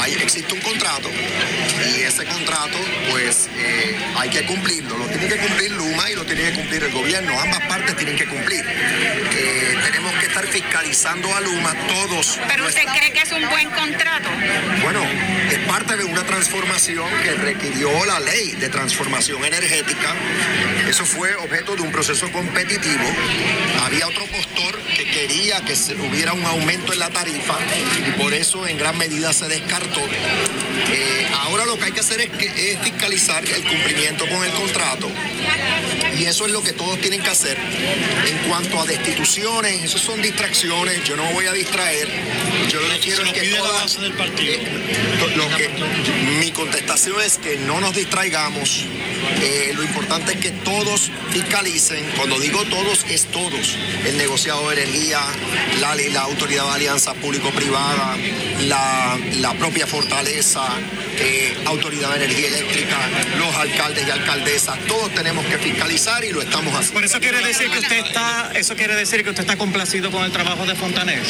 [0.00, 2.78] hay, existe un contrato y ese contrato
[3.10, 4.96] pues eh, hay que cumplirlo.
[4.96, 7.38] Lo tiene que cumplir Luma y lo tiene que cumplir el gobierno.
[7.38, 8.64] Ambas partes tienen que cumplir.
[8.66, 12.40] Eh, tenemos que estar fiscalizando a Luma todos.
[12.48, 14.30] ¿Pero usted cree que es un buen contrato?
[14.80, 15.02] Bueno,
[15.50, 20.14] es parte de una transformación que requirió la ley de transformación energética.
[20.88, 23.01] Eso fue objeto de un proceso competitivo
[23.84, 25.74] había otro postor que quería que
[26.08, 27.58] hubiera un aumento en la tarifa
[28.08, 30.00] y por eso en gran medida se descartó.
[30.00, 35.08] Eh, ahora lo que hay que hacer es fiscalizar el cumplimiento con el contrato
[36.18, 37.56] y eso es lo que todos tienen que hacer.
[38.26, 42.08] En cuanto a destituciones, eso son distracciones, yo no me voy a distraer.
[42.68, 44.62] Yo lo que quiero es que todas, eh,
[45.36, 45.68] lo que,
[46.38, 48.86] mi contestación es que no nos distraigamos.
[49.40, 52.04] Eh, lo importante es que todos fiscalicen.
[52.16, 53.76] Cuando digo todos, es todos.
[54.06, 55.20] El negociado de energía,
[55.80, 58.16] la, la autoridad de alianza público-privada,
[58.62, 60.66] la, la propia fortaleza,
[61.18, 62.96] eh, autoridad de energía eléctrica,
[63.38, 66.94] los alcaldes y alcaldesas, todos tenemos que fiscalizar y lo estamos haciendo.
[66.94, 70.24] Por eso quiere decir que usted está, eso quiere decir que usted está complacido con
[70.24, 71.26] el trabajo de Fontanés.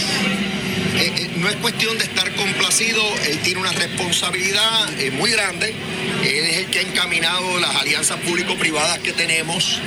[0.94, 5.74] Eh, eh, no es cuestión de estar complacido, él tiene una responsabilidad eh, muy grande,
[6.22, 9.80] él es el que ha encaminado las alianzas público-privadas que tenemos,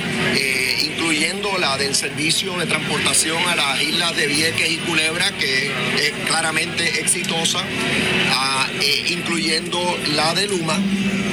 [1.16, 6.12] incluyendo la del servicio de transportación a las islas de Vieques y Culebra, que es
[6.26, 7.60] claramente exitosa,
[8.32, 9.78] ah, eh, incluyendo
[10.14, 10.78] la de Luma,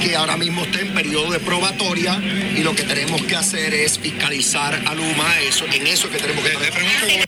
[0.02, 2.18] que ahora mismo está en periodo de probatoria
[2.56, 6.42] y lo que tenemos que hacer es fiscalizar a Luma, eso, en eso que tenemos
[6.42, 7.24] que...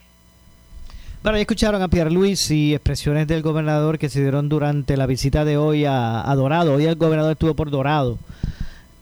[1.23, 5.05] Bueno, ya escucharon a Pierre Luis y expresiones del gobernador que se dieron durante la
[5.05, 6.75] visita de hoy a, Dorado.
[6.75, 8.16] Hoy el gobernador estuvo por Dorado.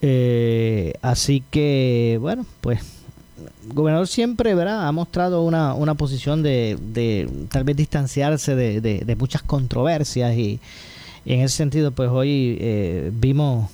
[0.02, 3.03] Eh, así que, bueno, pues
[3.72, 4.86] gobernador siempre ¿verdad?
[4.86, 10.60] ha mostrado una, una posición de, de tal vez distanciarse de, de- muchas controversias y,
[11.24, 13.70] y en ese sentido, pues hoy eh, vimos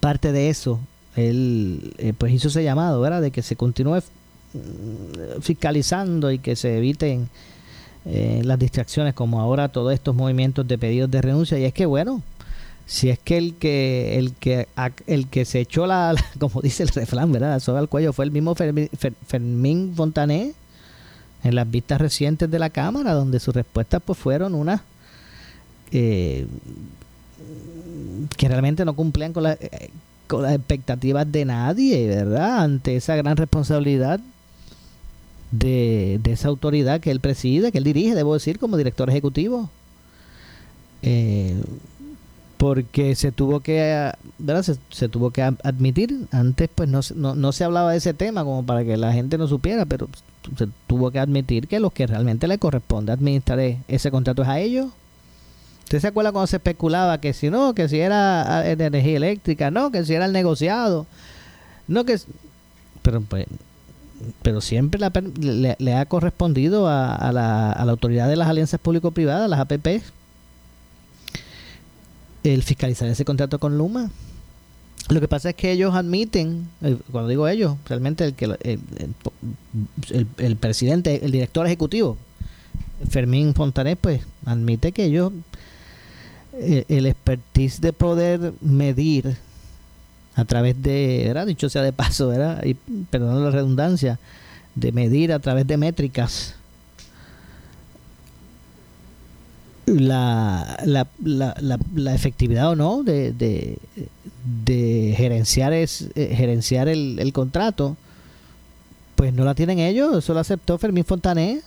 [0.00, 0.80] parte de eso.
[1.16, 3.20] Él eh, pues hizo ese llamado, ¿verdad?
[3.22, 3.98] De que se continúe
[4.54, 7.28] mm, fiscalizando y que se eviten
[8.06, 11.84] eh, las distracciones como ahora todos estos movimientos de pedidos de renuncia y es que
[11.84, 12.22] bueno
[12.92, 14.66] si es que el que el que
[15.06, 18.32] el que se echó la, como dice el refrán verdad la soga cuello fue el
[18.32, 20.54] mismo Fermín, Fer- Fermín Fontané
[21.44, 24.80] en las vistas recientes de la cámara donde sus respuestas pues fueron unas
[25.92, 26.46] eh,
[28.36, 29.90] que realmente no cumplían con, la- eh,
[30.26, 32.62] con las expectativas de nadie, ¿verdad?
[32.62, 34.20] Ante esa gran responsabilidad
[35.52, 39.70] de, de esa autoridad que él preside, que él dirige, debo decir, como director ejecutivo.
[41.02, 41.60] Eh,
[42.60, 44.76] porque se tuvo que ¿verdad?
[44.90, 46.26] Se, tuvo que admitir.
[46.30, 49.38] Antes pues no, no, no se hablaba de ese tema como para que la gente
[49.38, 50.10] no supiera pero
[50.58, 54.58] se tuvo que admitir que los que realmente le corresponde administrar ese contrato es a
[54.60, 54.88] ellos.
[55.84, 59.16] ¿Usted se acuerda cuando se especulaba que si no, que si era ah, de energía
[59.16, 61.06] eléctrica, no, que si era el negociado,
[61.88, 62.18] no que...
[63.00, 63.46] Pero, pues,
[64.42, 68.48] pero siempre per- le- le ha correspondido a, a la, a la autoridad de las
[68.48, 70.02] alianzas público-privadas, las APP,
[72.44, 74.10] el fiscalizar ese contrato con Luma.
[75.08, 78.58] Lo que pasa es que ellos admiten, eh, cuando digo ellos, realmente el que el-
[80.10, 82.16] el- el presidente, el director ejecutivo,
[83.08, 85.32] Fermín Fontanet, pues admite que ellos
[86.62, 89.36] eh, el expertise de poder medir
[90.34, 91.46] a través de, ¿verdad?
[91.46, 92.62] dicho sea de paso, ¿verdad?
[92.64, 94.18] y perdón la redundancia,
[94.74, 96.54] de medir a través de métricas
[99.86, 107.32] la, la, la, la, efectividad o no de, de, gerenciar, es, eh, gerenciar el, el
[107.32, 107.96] contrato,
[109.16, 111.60] pues no la tienen ellos, eso lo aceptó Fermín Fontané.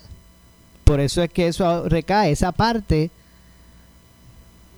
[0.83, 3.09] Por eso es que eso recae, esa parte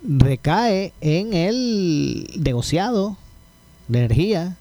[0.06, 3.16] recae en el negociado
[3.88, 4.56] de energía,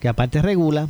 [0.00, 0.88] que aparte regula.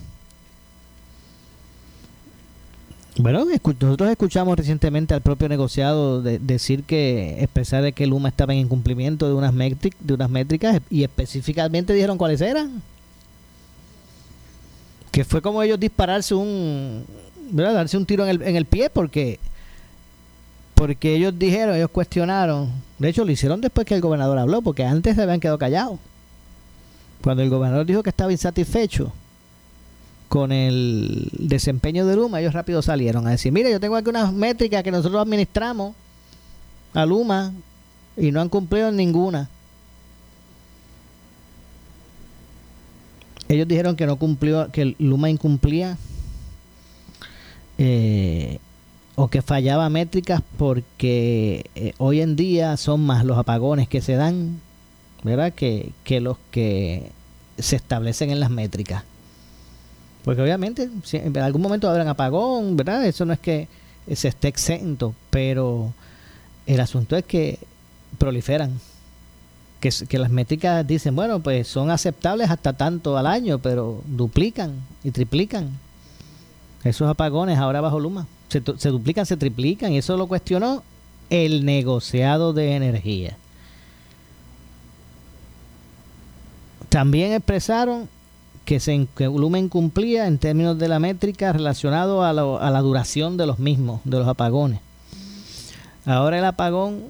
[3.21, 8.53] Bueno, nosotros escuchamos recientemente al propio negociado de- decir que expresar de que Luma estaba
[8.53, 12.81] en incumplimiento de unas, métric- de unas métricas y específicamente dijeron cuáles eran.
[15.11, 17.05] Que fue como ellos dispararse un,
[17.51, 17.75] ¿verdad?
[17.75, 19.41] darse un tiro en el, en el pie porque
[20.75, 24.85] porque ellos dijeron, ellos cuestionaron, de hecho lo hicieron después que el gobernador habló, porque
[24.85, 25.99] antes se habían quedado callados.
[27.21, 29.13] Cuando el gobernador dijo que estaba insatisfecho
[30.29, 34.33] con el desempeño de Luma, ellos rápido salieron a decir, mire, yo tengo aquí unas
[34.33, 35.95] métricas que nosotros administramos
[36.95, 37.53] a Luma
[38.17, 39.49] y no han cumplido ninguna.
[43.49, 45.97] Ellos dijeron que no cumplió, que Luma incumplía
[47.79, 48.59] eh,
[49.15, 54.13] o que fallaba métricas porque eh, hoy en día son más los apagones que se
[54.13, 54.61] dan,
[55.23, 55.55] ¿verdad?
[55.55, 57.13] Que, que los que
[57.59, 59.05] se establecen en las métricas.
[60.29, 63.03] Porque obviamente si en algún momento habrá un apagón, ¿verdad?
[63.07, 63.67] Eso no es que
[64.13, 65.95] se esté exento, pero
[66.67, 67.59] el asunto es que
[68.19, 68.79] proliferan.
[69.81, 75.13] Que, las métricas dicen, bueno, pues son aceptables hasta tanto al año, pero duplican y
[75.13, 75.71] triplican.
[76.85, 78.61] Esos apagones ahora bajo Luma se
[78.91, 80.83] duplican, se triplican, y eso lo cuestionó
[81.31, 83.39] el negociado de energía.
[86.91, 88.11] También expresaron
[88.69, 92.83] que, se, que Luma incumplía en términos de la métrica relacionado a, lo- a la
[92.83, 94.81] duración de los mismos, de los apagones.
[96.05, 97.05] Ahora el apagón,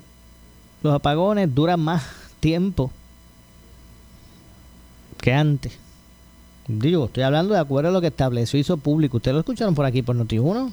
[0.85, 2.05] los apagones duran más
[2.39, 2.93] tiempo
[5.21, 5.73] que antes.
[6.69, 9.17] Digo, estoy hablando de acuerdo a lo que estableció hizo público.
[9.17, 10.71] Ustedes lo escucharon por aquí por Noti1.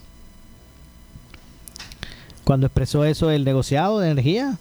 [2.43, 4.59] Cuando expresó eso el negociado de energía.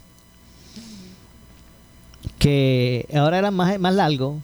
[2.45, 4.38] Que ahora era más, más largo.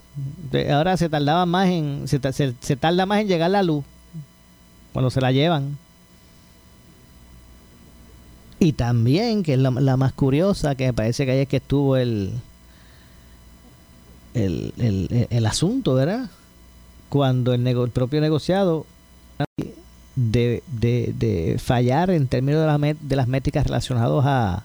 [0.50, 2.08] De- Ahora se tardaba más en.
[2.08, 3.84] Se, se- tarda más en llegar la luz.
[4.94, 5.76] Cuando se la llevan.
[8.58, 11.98] Y también, que es la, la más curiosa, que me parece que es que estuvo
[11.98, 12.32] el,
[14.32, 16.30] el, el, el- asunto, ¿verdad?
[17.10, 18.86] Cuando el, nego- el propio negociado
[20.16, 24.64] de, de, de fallar en términos de, la de las métricas relacionados a,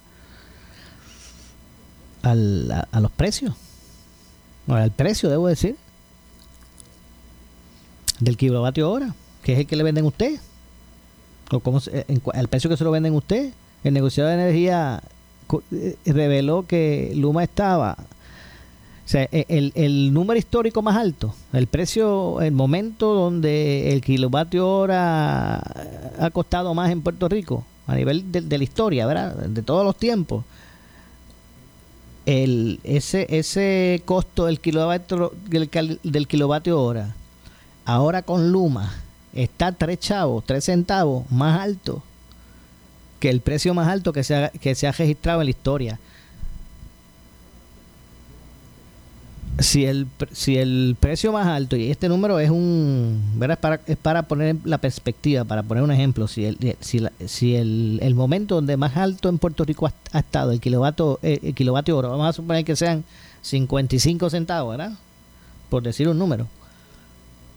[2.29, 3.53] al- a, los precios,
[4.67, 5.75] al precio, debo decir,
[8.19, 9.13] del kilovatio hora,
[9.43, 10.39] que es el que le venden a usted,
[11.51, 13.53] o cómo se- en al precio que se lo venden a usted.
[13.83, 15.01] El negociado de energía
[15.71, 17.95] eh, reveló que Luma estaba
[19.05, 24.01] o sea, e- el, el número histórico más alto, el precio, el momento donde el
[24.01, 25.57] kilovatio hora
[26.19, 29.35] ha costado más en Puerto Rico, a nivel de, de la historia, ¿verdad?
[29.35, 30.43] De todos los tiempos.
[32.25, 37.15] El, ese, ese costo del kilovatio, del, del kilovatio hora,
[37.85, 38.93] ahora con Luma,
[39.33, 42.01] está tres chavos, tres centavos más alto
[43.19, 45.99] que el precio más alto que se ha, que se ha registrado en la historia.
[49.59, 53.57] Si el, si el precio más alto, y este número es un, ¿verdad?
[53.57, 57.13] Es para, es para poner la perspectiva, para poner un ejemplo, si el, si la-
[57.25, 61.39] si el, el momento donde más alto en Puerto Rico ha, estado el kilovatio, eh,
[61.41, 63.05] el kilovatio hora, vamos a suponer que sean
[63.43, 64.97] 55 centavos, ¿verdad?
[65.69, 66.47] Por decir un número.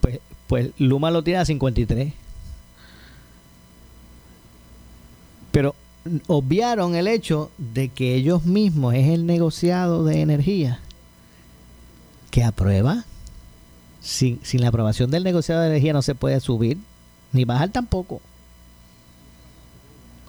[0.00, 2.12] Pues, pues Luma lo tiene a 53.
[5.50, 5.74] Pero
[6.28, 10.80] obviaron el hecho de que ellos mismos es el negociado de energía
[12.38, 13.04] que aprueba.
[14.00, 16.78] Sin, sin la aprobación del negociado de energía no se puede subir
[17.32, 18.20] ni bajar tampoco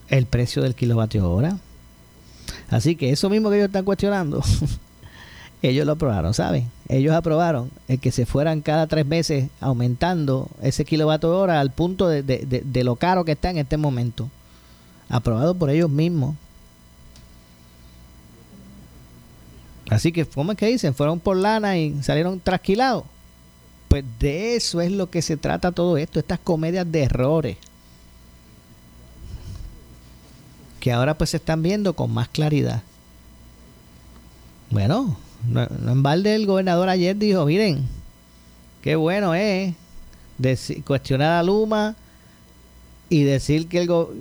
[0.09, 1.57] el precio del kilovatio hora.
[2.71, 4.41] Así que eso mismo que ellos están cuestionando,
[5.61, 6.71] ellos lo aprobaron, ¿saben?
[6.87, 12.07] Ellos aprobaron el que se fueran cada tres meses aumentando ese kilovatio hora al punto
[12.07, 14.29] de, de- de- de lo caro que está en este momento.
[15.09, 16.35] Aprobado por ellos mismos.
[19.89, 20.93] Así que, ¿cómo es que dicen?
[20.93, 23.03] Fueron por lana y salieron trasquilados.
[23.87, 27.57] Pues de eso es lo que se trata todo esto, estas comedias de errores.
[30.79, 32.83] Que ahora pues se están viendo con más claridad.
[34.69, 35.17] Bueno,
[35.47, 37.87] no, en balde el gobernador ayer dijo, miren,
[38.81, 39.73] qué bueno es
[40.39, 41.95] deci- cuestionar a Luma
[43.09, 44.13] y decir que el go-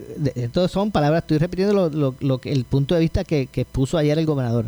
[0.69, 3.99] son palabras, estoy repitiendo lo, lo- lo que el punto de vista que, que puso
[3.99, 4.67] ayer el gobernador.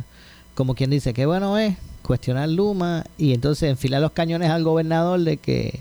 [0.60, 5.18] Como quien dice, qué bueno es cuestionar Luma y entonces enfilar los cañones al gobernador
[5.20, 5.80] de que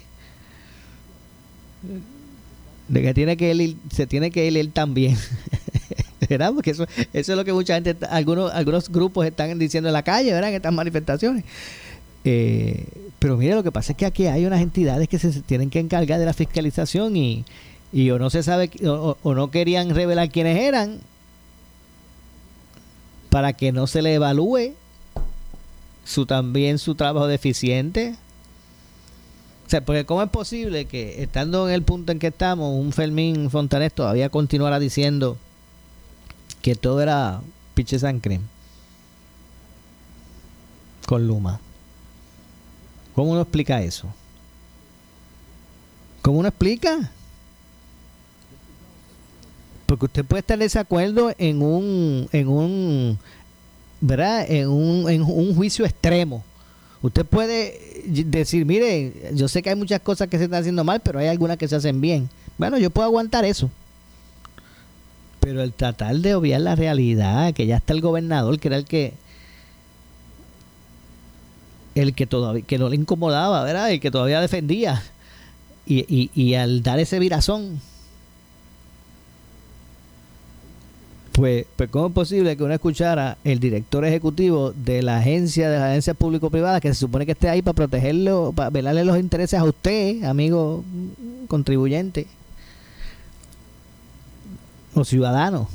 [2.87, 5.17] de que tiene que ir, se tiene que ir él también.
[6.29, 6.53] ¿Verdad?
[6.53, 10.03] Porque eso, eso es lo que mucha gente, algunos, algunos grupos están diciendo en la
[10.03, 10.49] calle, ¿verdad?
[10.51, 11.43] En estas manifestaciones.
[12.23, 12.85] Eh,
[13.19, 15.79] pero mire, lo que pasa es que aquí hay unas entidades que se tienen que
[15.79, 17.43] encargar de la fiscalización y,
[17.91, 21.01] y o no se sabe, o- o no querían revelar quiénes eran
[23.29, 24.73] para que no se le evalúe
[26.03, 28.15] su también su trabajo deficiente.
[29.65, 32.91] O sea, porque ¿cómo es posible que estando en el punto en que estamos, un
[32.91, 35.37] Fermín Fontanés todavía continuara diciendo
[36.63, 37.41] que todo era
[37.75, 38.45] piche san creme
[41.05, 41.59] con Luma?
[43.13, 44.07] ¿Cómo uno explica eso?
[46.23, 47.11] ¿Cómo uno explica?
[49.89, 53.17] Porque usted puede estar en desacuerdo en un, en un,
[53.99, 54.45] ¿verdad?
[54.47, 56.43] En un, en un juicio extremo.
[57.01, 60.99] Usted puede decir, mire, yo sé que hay muchas cosas que se están haciendo mal,
[60.99, 62.29] pero hay algunas que se hacen bien.
[62.59, 63.71] Bueno, yo puedo aguantar eso.
[65.39, 68.85] Pero el tratar de obviar la realidad, que ya está el gobernador, que era el
[68.85, 69.13] que
[71.95, 73.89] el que todavía que no le incomodaba, ¿verdad?
[73.89, 75.01] El que todavía defendía.
[75.87, 77.81] Y, y, y al dar ese virazón,
[81.39, 85.79] pues, pues ¿cómo es posible que uno escuchara el director ejecutivo de la agencia, de
[85.79, 89.57] la agencia público-privada, que se supone que esté ahí para protegerlo, para velarle los intereses
[89.57, 90.83] a usted, amigo
[91.47, 92.27] contribuyente
[94.93, 95.69] o ciudadano?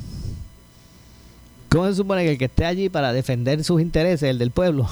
[1.71, 4.87] ¿Cómo se supone que el que esté allí para defender sus intereses, el del pueblo,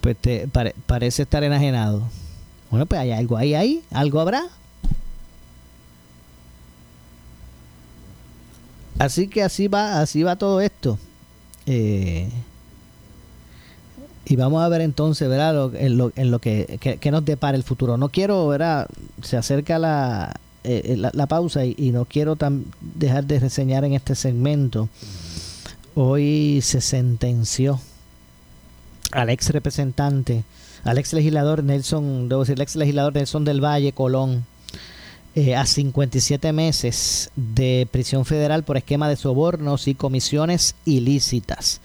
[0.00, 0.48] pues te,
[0.86, 2.08] parece estar enajenado?
[2.70, 4.44] Bueno, pues hay algo ahí, ahí, algo habrá.
[8.98, 10.98] Así que así va, así va todo esto.
[11.66, 12.28] Eh,
[14.24, 15.74] y vamos a ver entonces, ¿verdad?
[15.74, 17.96] en, lo, que, nos depara el futuro.
[17.96, 18.88] No quiero, ¿verdad?
[19.22, 22.36] Se acerca la, eh, la, pausa y, no quiero
[22.80, 24.88] dejar de reseñar en este segmento.
[25.94, 27.80] Hoy se sentenció
[29.12, 30.44] al ex representante,
[30.84, 34.44] al ex legislador Nelson, debo decir, el ex legislador Nelson del Valle Colón,
[35.38, 41.80] eh, a 57 meses de prisión federal por esquema de sobornos y comisiones ilícitas.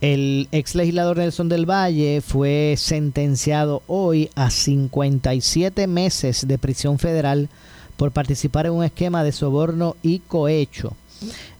[0.00, 7.48] El ex legislador Nelson del Valle fue sentenciado hoy a 57 meses de prisión federal
[7.96, 10.96] por participar en un esquema de soborno y cohecho.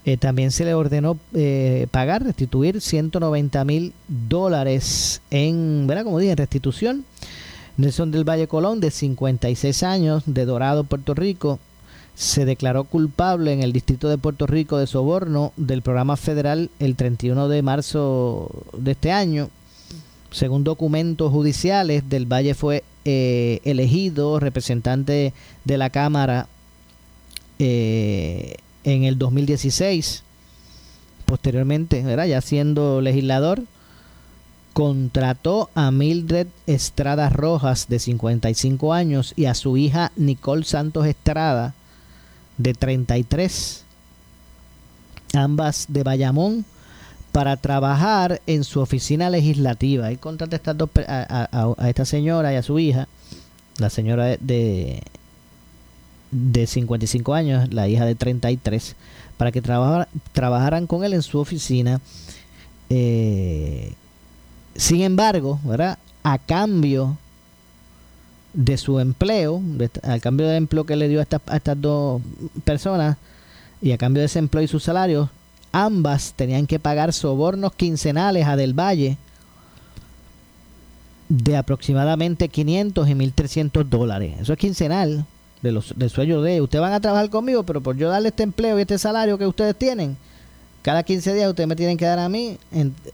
[0.04, 6.02] Eh, también se le ordenó eh, pagar, restituir 190 mil dólares en, ¿verdad?
[6.02, 7.04] Como dije, en restitución
[7.80, 11.58] Nelson del Valle Colón, de 56 años, de Dorado, Puerto Rico,
[12.14, 16.96] se declaró culpable en el Distrito de Puerto Rico de soborno del programa federal el
[16.96, 19.48] 31 de marzo de este año.
[20.30, 25.32] Según documentos judiciales, del Valle fue eh, elegido representante
[25.64, 26.46] de la Cámara
[27.58, 30.22] eh, en el 2016.
[31.24, 33.62] Posteriormente, ya siendo legislador,
[34.72, 41.74] contrató a Mildred Estrada Rojas, de 55 años, y a su hija Nicole Santos Estrada,
[42.58, 43.84] de 33,
[45.34, 46.64] ambas de Bayamón,
[47.32, 50.12] para trabajar en su oficina legislativa.
[50.12, 53.08] y contrató a, esta señora y a su hija,
[53.78, 55.02] la señora de,
[56.30, 58.96] de 55 años, la hija de 33,
[59.36, 62.00] para que trabajaran con él en su oficina.
[62.90, 63.94] Eh,
[64.80, 65.98] sin embargo, ¿verdad?
[66.22, 67.18] A cambio
[68.54, 69.62] de su empleo,
[70.02, 72.22] al cambio de empleo que le dio a, estas dos
[72.64, 73.18] personas
[73.82, 75.28] y a cambio de ese empleo y su salario,
[75.70, 79.18] ambas tenían que pagar sobornos quincenales a Del Valle
[81.28, 84.36] de aproximadamente 500 y 1300 dólares.
[84.40, 85.26] Eso es quincenal
[85.60, 88.44] de los, del sueldo de ustedes van a trabajar conmigo, pero por yo darle este
[88.44, 90.16] empleo y este salario que ustedes tienen,
[90.82, 92.58] cada 15 días ustedes me tienen que dar a mí,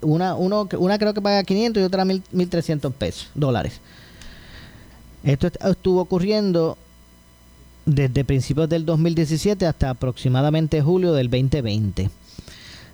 [0.01, 3.81] una, uno, una creo que paga 500 y otra 1.300 pesos, dólares.
[5.25, 6.79] Esto estuvo ocurriendo
[7.85, 12.11] desde principios del 2017 hasta aproximadamente julio del 2020.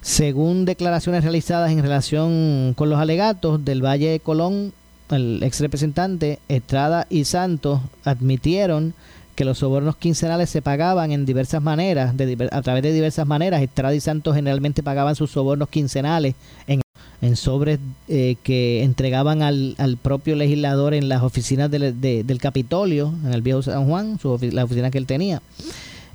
[0.01, 4.73] Según declaraciones realizadas en relación con los alegatos del Valle de Colón,
[5.11, 8.95] el ex representante Estrada y Santos admitieron
[9.35, 12.15] que los sobornos quincenales se pagaban en diversas maneras,
[12.51, 13.63] a través de diversas maneras.
[13.63, 16.35] Estrada y Santos generalmente pagaban sus sobornos quincenales
[16.67, 16.83] en,
[17.23, 17.79] en sobres
[18.09, 23.87] eh, que entregaban al, propio legislador en las oficinas del Capitolio, en el viejo San
[23.87, 25.41] Juan, su, la oficina que él tenía.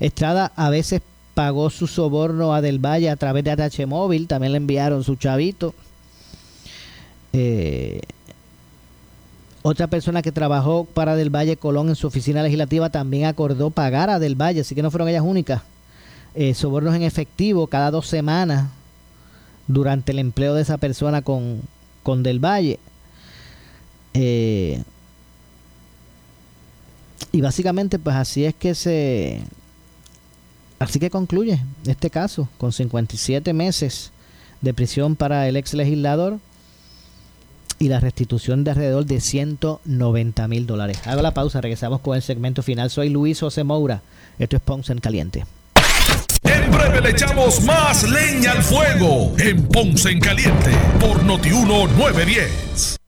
[0.00, 1.02] Estrada a veces
[1.34, 5.16] pagó su soborno a Del Valle a través de ATH Móvil, también le enviaron su
[5.16, 5.74] chavito.
[7.32, 8.00] Eh,
[9.62, 14.10] otra persona que trabajó para Del Valle Colón en su oficina legislativa también acordó pagar
[14.10, 15.62] a Del Valle, así que no fueron ellas únicas.
[16.34, 18.68] Eh, sobornos en efectivo cada dos semanas
[19.66, 21.60] durante el empleo de esa persona con,
[22.02, 22.78] con Del Valle.
[24.14, 24.82] Eh,
[27.32, 29.42] y básicamente, pues así es que se.
[30.78, 34.12] Así que concluye este caso, con 57 meses
[34.60, 36.38] de prisión para el ex legislador
[37.78, 41.00] y la restitución de alrededor de 190 mil dólares.
[41.06, 42.90] Hago la pausa, regresamos con el segmento final.
[42.90, 44.02] Soy Luis José Moura.
[44.38, 45.44] Esto es Ponce en Caliente.
[46.42, 50.70] En breve le echamos más leña al fuego en Ponce en Caliente
[51.00, 52.97] por Notiuno 910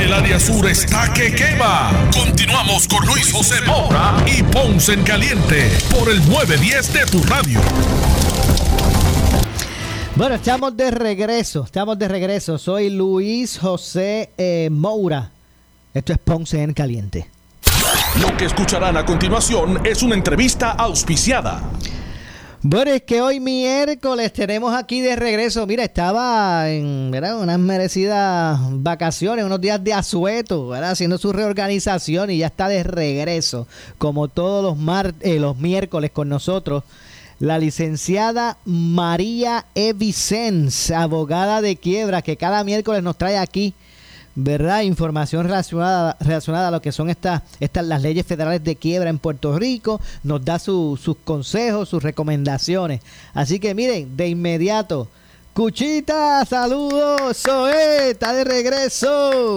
[0.00, 1.90] El área sur está que quema.
[2.12, 7.60] Continuamos con Luis José Moura y Ponce en Caliente por el 910 de tu radio.
[10.14, 12.58] Bueno, estamos de regreso, estamos de regreso.
[12.58, 15.32] Soy Luis José eh, Moura.
[15.92, 17.28] Esto es Ponce en Caliente.
[18.20, 21.60] Lo que escucharán a continuación es una entrevista auspiciada.
[22.60, 25.64] Bueno, es que hoy miércoles tenemos aquí de regreso.
[25.64, 27.40] Mira, estaba en ¿verdad?
[27.40, 33.68] unas merecidas vacaciones, unos días de asueto, haciendo su reorganización y ya está de regreso,
[33.98, 36.82] como todos los, eh, los miércoles con nosotros,
[37.38, 39.92] la licenciada María E.
[39.92, 43.72] Vicens, abogada de quiebra, que cada miércoles nos trae aquí
[44.40, 44.82] ¿verdad?
[44.82, 49.18] Información relacionada, relacionada a lo que son estas, estas las leyes federales de quiebra en
[49.18, 53.00] Puerto Rico, nos da sus consejos, sus recomendaciones.
[53.34, 55.08] Así que miren, de inmediato,
[55.54, 59.56] Cuchita, saludos, Zoe, está de regreso.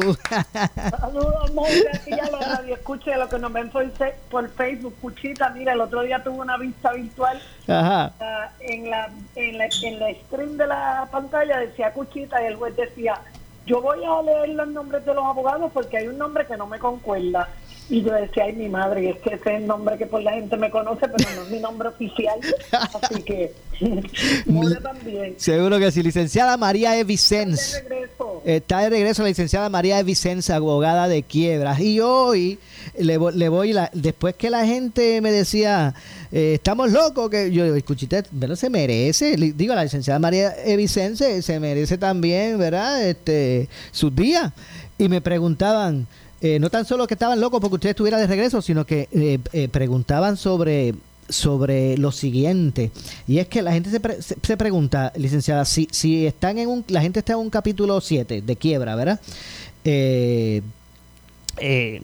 [0.99, 3.87] Saludos, Moira, aquí ya lo radio escuche lo que nos ven por,
[4.31, 4.95] por, Facebook.
[4.99, 7.39] Cuchita, mira, el otro día tuve una vista virtual.
[7.67, 8.13] Ajá.
[8.61, 12.75] En, la, en, la, en la stream de la pantalla decía Cuchita y el juez
[12.75, 13.21] decía
[13.65, 16.67] yo voy a leer los nombres de los abogados porque hay un nombre que no
[16.67, 17.47] me concuerda.
[17.89, 20.31] Y yo decía, ay, mi madre, es que ese es el nombre que por la
[20.31, 22.39] gente me conoce, pero no es mi nombre oficial.
[22.71, 23.51] Así que,
[24.83, 25.33] también.
[25.37, 26.03] Seguro que sí.
[26.03, 27.03] Licenciada María E.
[27.03, 27.59] Vicens.
[27.59, 28.41] Está de regreso.
[28.45, 30.03] Está de regreso la licenciada María E.
[30.03, 31.79] Vicens, abogada de quiebras.
[31.79, 32.59] Y hoy
[32.97, 35.93] le, le voy, la, después que la gente me decía,
[36.31, 40.77] eh, estamos locos, que yo escuchité, pero se merece, digo, la licenciada María E.
[40.77, 43.05] Vicens se merece también, ¿verdad?
[43.07, 44.53] Este, sus días.
[44.97, 46.07] Y me preguntaban,
[46.43, 49.37] eh, no tan solo que estaban locos porque usted estuviera de regreso, sino que eh,
[49.53, 50.95] eh, preguntaban sobre
[51.29, 52.89] sobre lo siguiente.
[53.27, 56.99] Y es que la gente se, se, pregunta licenciada si, si están en un la
[57.01, 59.19] gente está en un capítulo 7 de quiebra verdad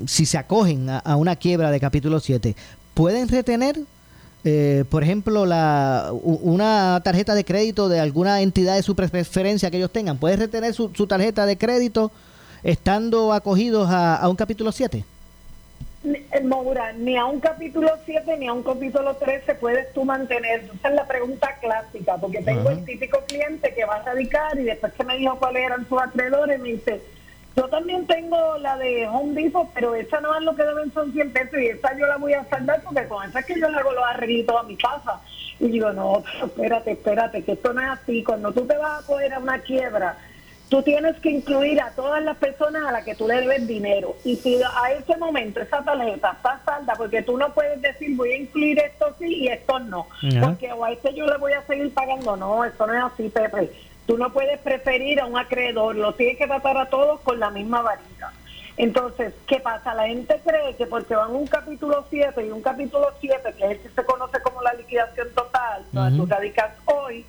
[0.06, 2.56] si se acogen a, una quiebra de capítulo 7
[2.94, 3.80] pueden retener
[4.90, 9.92] por ejemplo, la, una tarjeta de crédito de alguna entidad de su preferencia que ellos
[9.92, 12.14] tengan, ¿pueden retener su, su tarjeta de crédito
[12.64, 15.04] estando acogidos a, un capítulo 7?
[16.04, 20.64] Eh, Maura, ni a un capítulo 7 ni a un capítulo 13 puedes tú mantener.
[20.74, 24.64] Esa es la pregunta clásica, porque tengo el típico cliente que va a radicar y
[24.64, 27.02] después que me dijo cuáles eran sus acreedores, me dice,
[27.58, 31.12] yo también tengo la de Home Depot, pero esa no es lo que deben son
[31.12, 33.68] 100 pesos y esa yo la voy a saldar porque con esa es que yo
[33.68, 35.20] le hago los arreglitos a mi casa.
[35.60, 38.24] Y digo, no, espérate, espérate, que esto no es así.
[38.24, 40.18] Cuando tú te vas a coger a una quiebra,
[40.70, 44.16] tú tienes que incluir a todas las personas a las que tú le debes dinero.
[44.24, 48.32] Y si a ese momento esa tarjeta está salda, porque tú no puedes decir voy
[48.32, 50.08] a incluir esto sí y esto no,
[50.42, 52.36] porque o a este yo le voy a seguir pagando.
[52.36, 53.72] No, esto no es así, Pepe.
[54.06, 57.50] Tú no puedes preferir a un acreedor, lo tienes que tratar a todos con la
[57.50, 58.32] misma varita.
[58.78, 59.96] Entonces, ¿qué pasa?
[59.96, 63.72] La gente cree que porque van un capítulo 7 y un capítulo 7, que es
[63.72, 67.26] el que se conoce como la liquidación total, donde tú radicas hoy,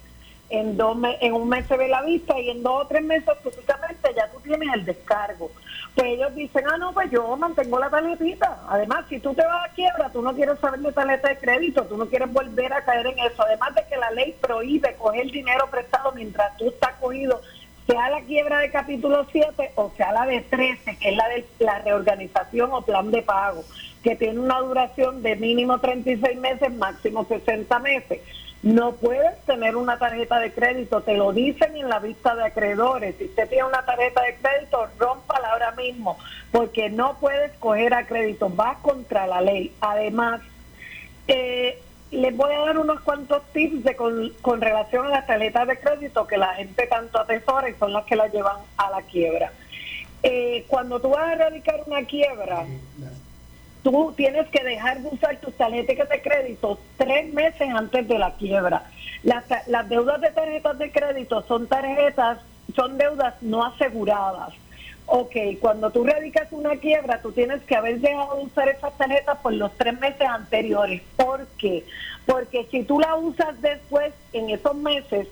[0.50, 3.34] en, dos en un mes se ve la vista y en dos o tres meses
[3.42, 5.50] típicamente ya tú tienes el descargo.
[5.94, 8.60] Pues ellos dicen, ah, no, pues yo mantengo la tarjetita.
[8.68, 11.84] Además, si tú te vas a quiebra, tú no quieres saber de tarjeta de crédito,
[11.84, 13.42] tú no quieres volver a caer en eso.
[13.42, 17.40] Además de que la ley prohíbe coger dinero prestado mientras tú estás cogido,
[17.86, 21.44] sea la quiebra de capítulo 7 o sea la de 13, que es la de
[21.58, 23.64] la reorganización o plan de pago,
[24.02, 28.20] que tiene una duración de mínimo 36 meses, máximo 60 meses.
[28.62, 33.14] No puedes tener una tarjeta de crédito, te lo dicen en la vista de acreedores.
[33.16, 36.18] Si usted tiene una tarjeta de crédito, rómpala ahora mismo,
[36.50, 39.72] porque no puedes coger a crédito, va contra la ley.
[39.80, 40.40] Además,
[41.28, 41.80] eh,
[42.10, 45.78] les voy a dar unos cuantos tips de con, con, relación a las tarjetas de
[45.78, 49.52] crédito que la gente tanto atesora y son las que la llevan a la quiebra.
[50.22, 52.66] Eh, cuando tú vas a erradicar una quiebra,
[53.90, 58.32] tú tienes que dejar de usar tus tarjetas de crédito tres meses antes de la
[58.32, 58.82] quiebra.
[59.22, 62.38] Las, deudas de tarjetas de crédito son tarjetas,
[62.76, 64.50] son deudas no aseguradas.
[65.06, 69.38] Ok, cuando tú radicas una quiebra, tú tienes que haber dejado de usar esas tarjetas
[69.38, 71.00] por los tres meses anteriores.
[71.16, 71.86] ¿Por qué?
[72.26, 75.28] Porque si tú la usas después, en esos meses,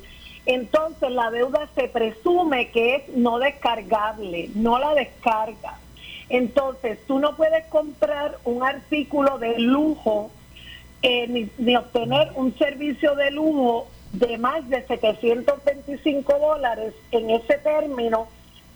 [0.46, 5.85] entonces la deuda se presume que es no descargable, no la descargas.
[6.28, 10.30] Entonces, tú no puedes comprar un artículo de lujo
[11.02, 18.28] eh, ni, obtener un servicio de lujo de más de 725 dólares en ese término,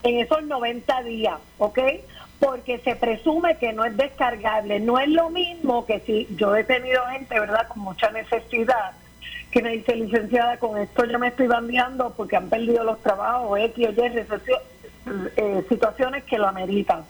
[0.02, 1.78] en esos 90 días, ¿ok?
[2.38, 4.78] Porque se presume que no es descargable.
[4.80, 8.92] No es lo mismo que si yo he tenido gente, ¿verdad?, con mucha necesidad,
[9.50, 13.58] que me dice, licenciada, con esto yo me estoy bandeando porque han perdido los trabajos,
[13.58, 17.04] X o Y, eh, situaciones que lo ameritan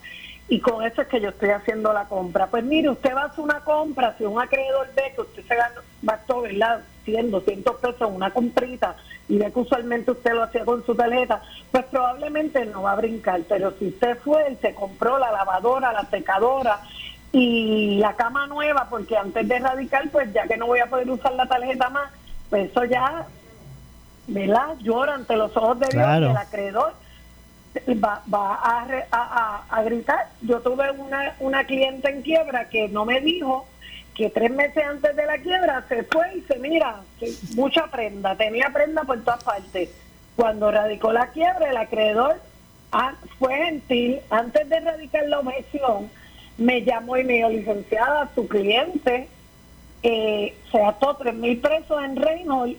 [0.51, 2.49] y con eso es que yo estoy haciendo la compra.
[2.49, 5.55] Pues mire, usted va a hacer una compra, si un acreedor ve que usted se
[6.03, 6.81] gastó, ¿verdad?
[7.05, 8.97] 100, 200 pesos en una comprita
[9.29, 11.41] y ve que usualmente usted lo hacía con su tarjeta,
[11.71, 13.41] pues probablemente no va a brincar.
[13.49, 16.81] Pero si usted fue, se compró la lavadora, la secadora
[17.31, 21.09] y la cama nueva, porque antes de radical, pues ya que no voy a poder
[21.11, 22.11] usar la tarjeta más,
[22.51, 23.25] pues eso ya,
[24.27, 24.75] ¿verdad?
[24.81, 26.27] Llora ante los ojos de Dios Claro.
[26.27, 26.93] y el acreedor
[28.03, 30.29] va, va a, a- a- gritar.
[30.43, 33.67] Yo tuve una, una cliente en quiebra que no me dijo
[34.15, 36.97] que tres meses antes de la quiebra se fue y se mira,
[37.55, 39.91] mucha prenda, tenía prenda por todas partes.
[40.37, 42.41] Cuando radicó la quiebra, el acreedor
[42.93, 46.11] ah, fue gentil, antes de radicar la objeción,
[46.59, 49.29] me llamó y me dijo, licenciada, su cliente
[50.03, 52.79] eh, se gastó tres mil pesos en Reynolds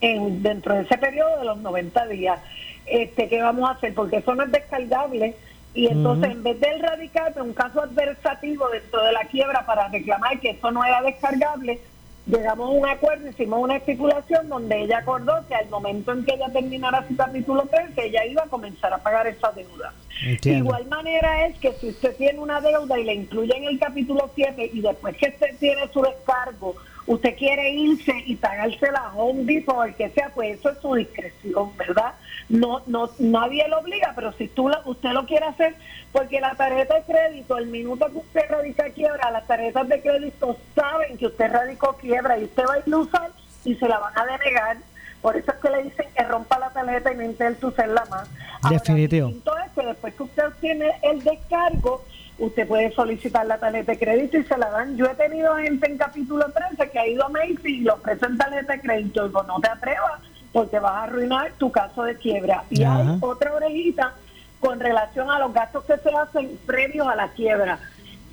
[0.00, 2.40] en, dentro de ese periodo de los 90 días.
[2.86, 3.94] Este, ¿Qué vamos a hacer?
[3.94, 5.36] Porque eso no es descargable.
[5.72, 9.88] Y entonces, en vez de él radicarme un caso adversativo dentro de la quiebra para
[9.88, 11.78] reclamar que eso no era descargable,
[12.26, 16.34] llegamos a un acuerdo, hicimos una estipulación donde ella acordó que al momento en que
[16.34, 19.92] ella terminara su capítulo 3, que ella iba a comenzar a pagar esa deuda.
[20.24, 20.64] Entiendo.
[20.66, 24.28] Igual manera es que si usted tiene una deuda y le incluye en el capítulo
[24.34, 26.74] 7 y después que usted tiene su descargo,
[27.06, 30.78] usted quiere irse y pagársela a Home Depot o el que sea, pues eso es
[30.78, 32.14] su discreción, ¿verdad?
[32.50, 35.74] No, no, nadie lo obliga, pero si tú lo- usted lo quiere hacer,
[36.12, 40.56] porque la tarjeta de crédito, el minuto que usted radica quiebra, las tarjetas de crédito
[40.74, 43.30] saben que usted radicó quiebra y usted va a ir a usar
[43.64, 44.76] y se la van a denegar.
[45.22, 48.28] Por eso es que le dicen que rompa la tarjeta y no intente usarla más.
[48.68, 49.28] Definitivo.
[49.28, 52.04] Distinto es que después que usted tiene el descargo,
[52.38, 54.96] usted puede solicitar la tarjeta de crédito y se la dan.
[54.96, 58.36] Yo he tenido gente en capítulo 13 que ha ido a Macy's y le ofrecen
[58.38, 60.20] tarjeta de crédito y digo, no te atrevas
[60.52, 62.64] porque vas a arruinar tu caso de quiebra.
[62.70, 62.98] Y Ajá.
[62.98, 64.14] hay otra orejita
[64.58, 67.78] con relación a los gastos que se hacen previos a la quiebra.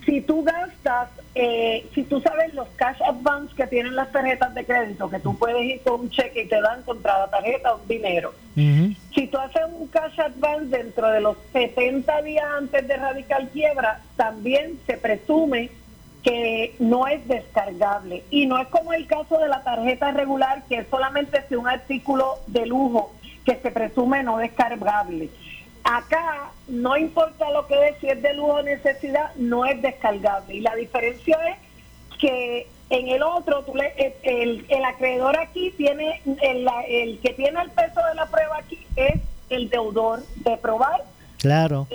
[0.05, 4.65] Si tú gastas, eh, si tú sabes los cash advance que tienen las tarjetas de
[4.65, 7.87] crédito, que tú puedes ir con un cheque y te dan contra la tarjeta un
[7.87, 8.33] dinero.
[8.55, 13.99] Si tú haces un cash advance dentro de los 70 días antes de radical quiebra,
[14.15, 15.69] también se presume
[16.23, 18.23] que no es descargable.
[18.31, 21.67] Y no es como el caso de la tarjeta regular, que es solamente si un
[21.67, 23.13] artículo de lujo
[23.45, 25.29] que se presume no descargable.
[25.83, 30.55] Acá, no importa lo que es, si es de lujo o necesidad, no es descargable.
[30.55, 31.57] Y la diferencia es
[32.19, 37.33] que en el otro, tú le- el, el- el acreedor aquí tiene, el, el que
[37.33, 41.03] tiene el peso de la prueba aquí es el deudor de probar
[41.37, 41.87] Claro.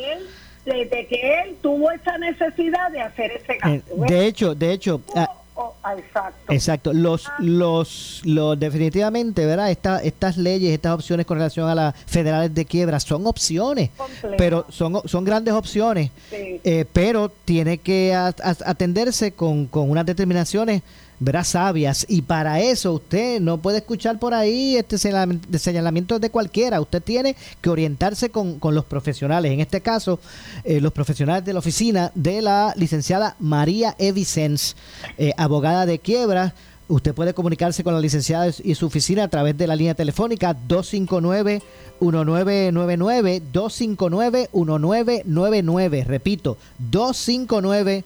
[0.64, 3.96] De, de que él tuvo esa necesidad de hacer ese Eh, gasto.
[3.96, 4.10] ¿ves?
[4.10, 6.50] de hecho, de hecho, ah, Oh, ah, exacto.
[6.50, 9.70] Exacto, los, los, los definitivamente, ¿verdad?
[9.70, 13.90] Esta, estas leyes, estas opciones con relación a las federales de quiebra son opciones,
[14.38, 16.58] pero son, son grandes opciones, Sí.
[16.64, 20.80] eh, pero tiene que atenderse con, con unas determinaciones,
[21.24, 21.44] ¿verdad?
[21.44, 26.30] Sabias, y para eso usted no puede escuchar por ahí este señalam- de señalamientos de
[26.30, 30.18] cualquiera, usted tiene que orientarse con, con los profesionales, en este caso,
[30.64, 34.76] eh, los profesionales de la oficina de la licenciada María Evicens,
[35.18, 36.54] eh, abogada de quiebra.
[36.88, 40.54] Usted puede comunicarse con la licenciada y su oficina a través de la línea telefónica
[40.68, 46.58] 259-1999, 259-1999, repito,
[46.90, 48.04] 259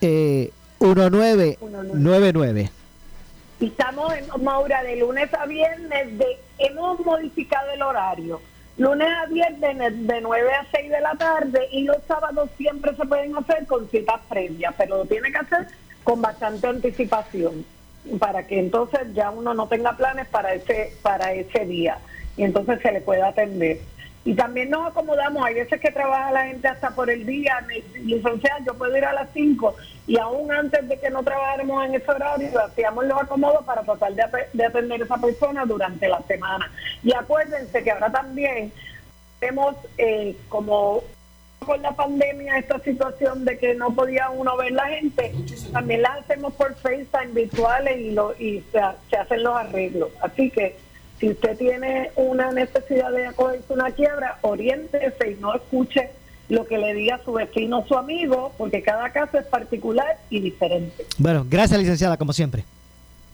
[0.00, 0.50] eh,
[0.80, 2.70] 1999.
[3.60, 8.40] Y estamos, en, Maura, de lunes a viernes, de, hemos modificado el horario.
[8.78, 12.96] Lunes a viernes de, de 9 a 6 de la tarde y los sábados siempre
[12.96, 15.66] se pueden hacer con citas previas, pero lo tiene que hacer
[16.02, 17.66] con bastante anticipación
[18.18, 21.98] para que entonces ya uno no tenga planes para ese para ese día
[22.36, 23.80] y entonces se le pueda atender.
[24.22, 27.64] Y también nos acomodamos, hay veces que trabaja la gente hasta por el día,
[28.04, 29.74] licenciada, yo puedo ir a las 5
[30.06, 34.12] y aún antes de que no trabajáramos en ese horario, hacíamos los acomodos para tratar
[34.12, 36.70] de, ate- de atender a esa persona durante la semana.
[37.02, 38.70] Y acuérdense que ahora también
[39.38, 41.02] tenemos eh, como
[41.64, 45.32] con la pandemia esta situación de que no podía uno ver la gente,
[45.72, 50.10] también las hacemos por FaceTime virtuales y, lo, y se hacen los arreglos.
[50.20, 50.76] Así que
[51.20, 56.10] si usted tiene una necesidad de acogerse una quiebra, oriéntese y no escuche
[56.48, 60.40] lo que le diga su vecino o su amigo, porque cada caso es particular y
[60.40, 61.06] diferente.
[61.18, 62.64] Bueno, gracias licenciada, como siempre.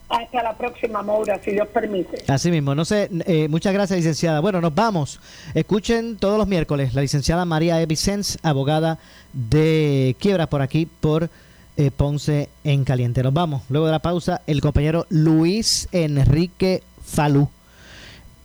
[0.09, 2.23] Hasta la próxima, Maura, si Dios permite.
[2.27, 4.39] Así mismo, no sé, eh, muchas gracias licenciada.
[4.41, 5.19] Bueno, nos vamos.
[5.53, 8.99] Escuchen todos los miércoles la licenciada María Evicens, abogada
[9.33, 11.29] de quiebra por aquí, por
[11.77, 13.23] eh, Ponce en Caliente.
[13.23, 13.63] Nos vamos.
[13.69, 17.49] Luego de la pausa, el compañero Luis Enrique Falú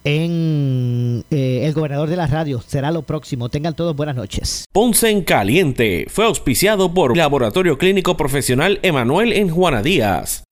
[0.05, 2.63] en eh, el gobernador de la radio.
[2.67, 3.49] Será lo próximo.
[3.49, 4.65] Tengan todos buenas noches.
[4.73, 10.45] Ponce en Caliente fue auspiciado por Laboratorio Clínico Profesional Emanuel en Juana Díaz.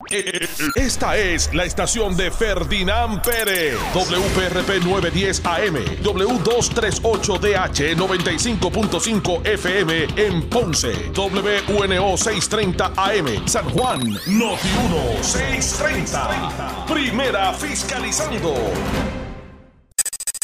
[0.75, 3.77] Esta es la estación de Ferdinand Pérez.
[3.95, 15.23] WPRP 910 AM, W238DH 95.5 FM en Ponce, WNO 630 AM, San Juan, Noti 1
[15.23, 16.87] 630.
[16.87, 18.55] Primera fiscalizando.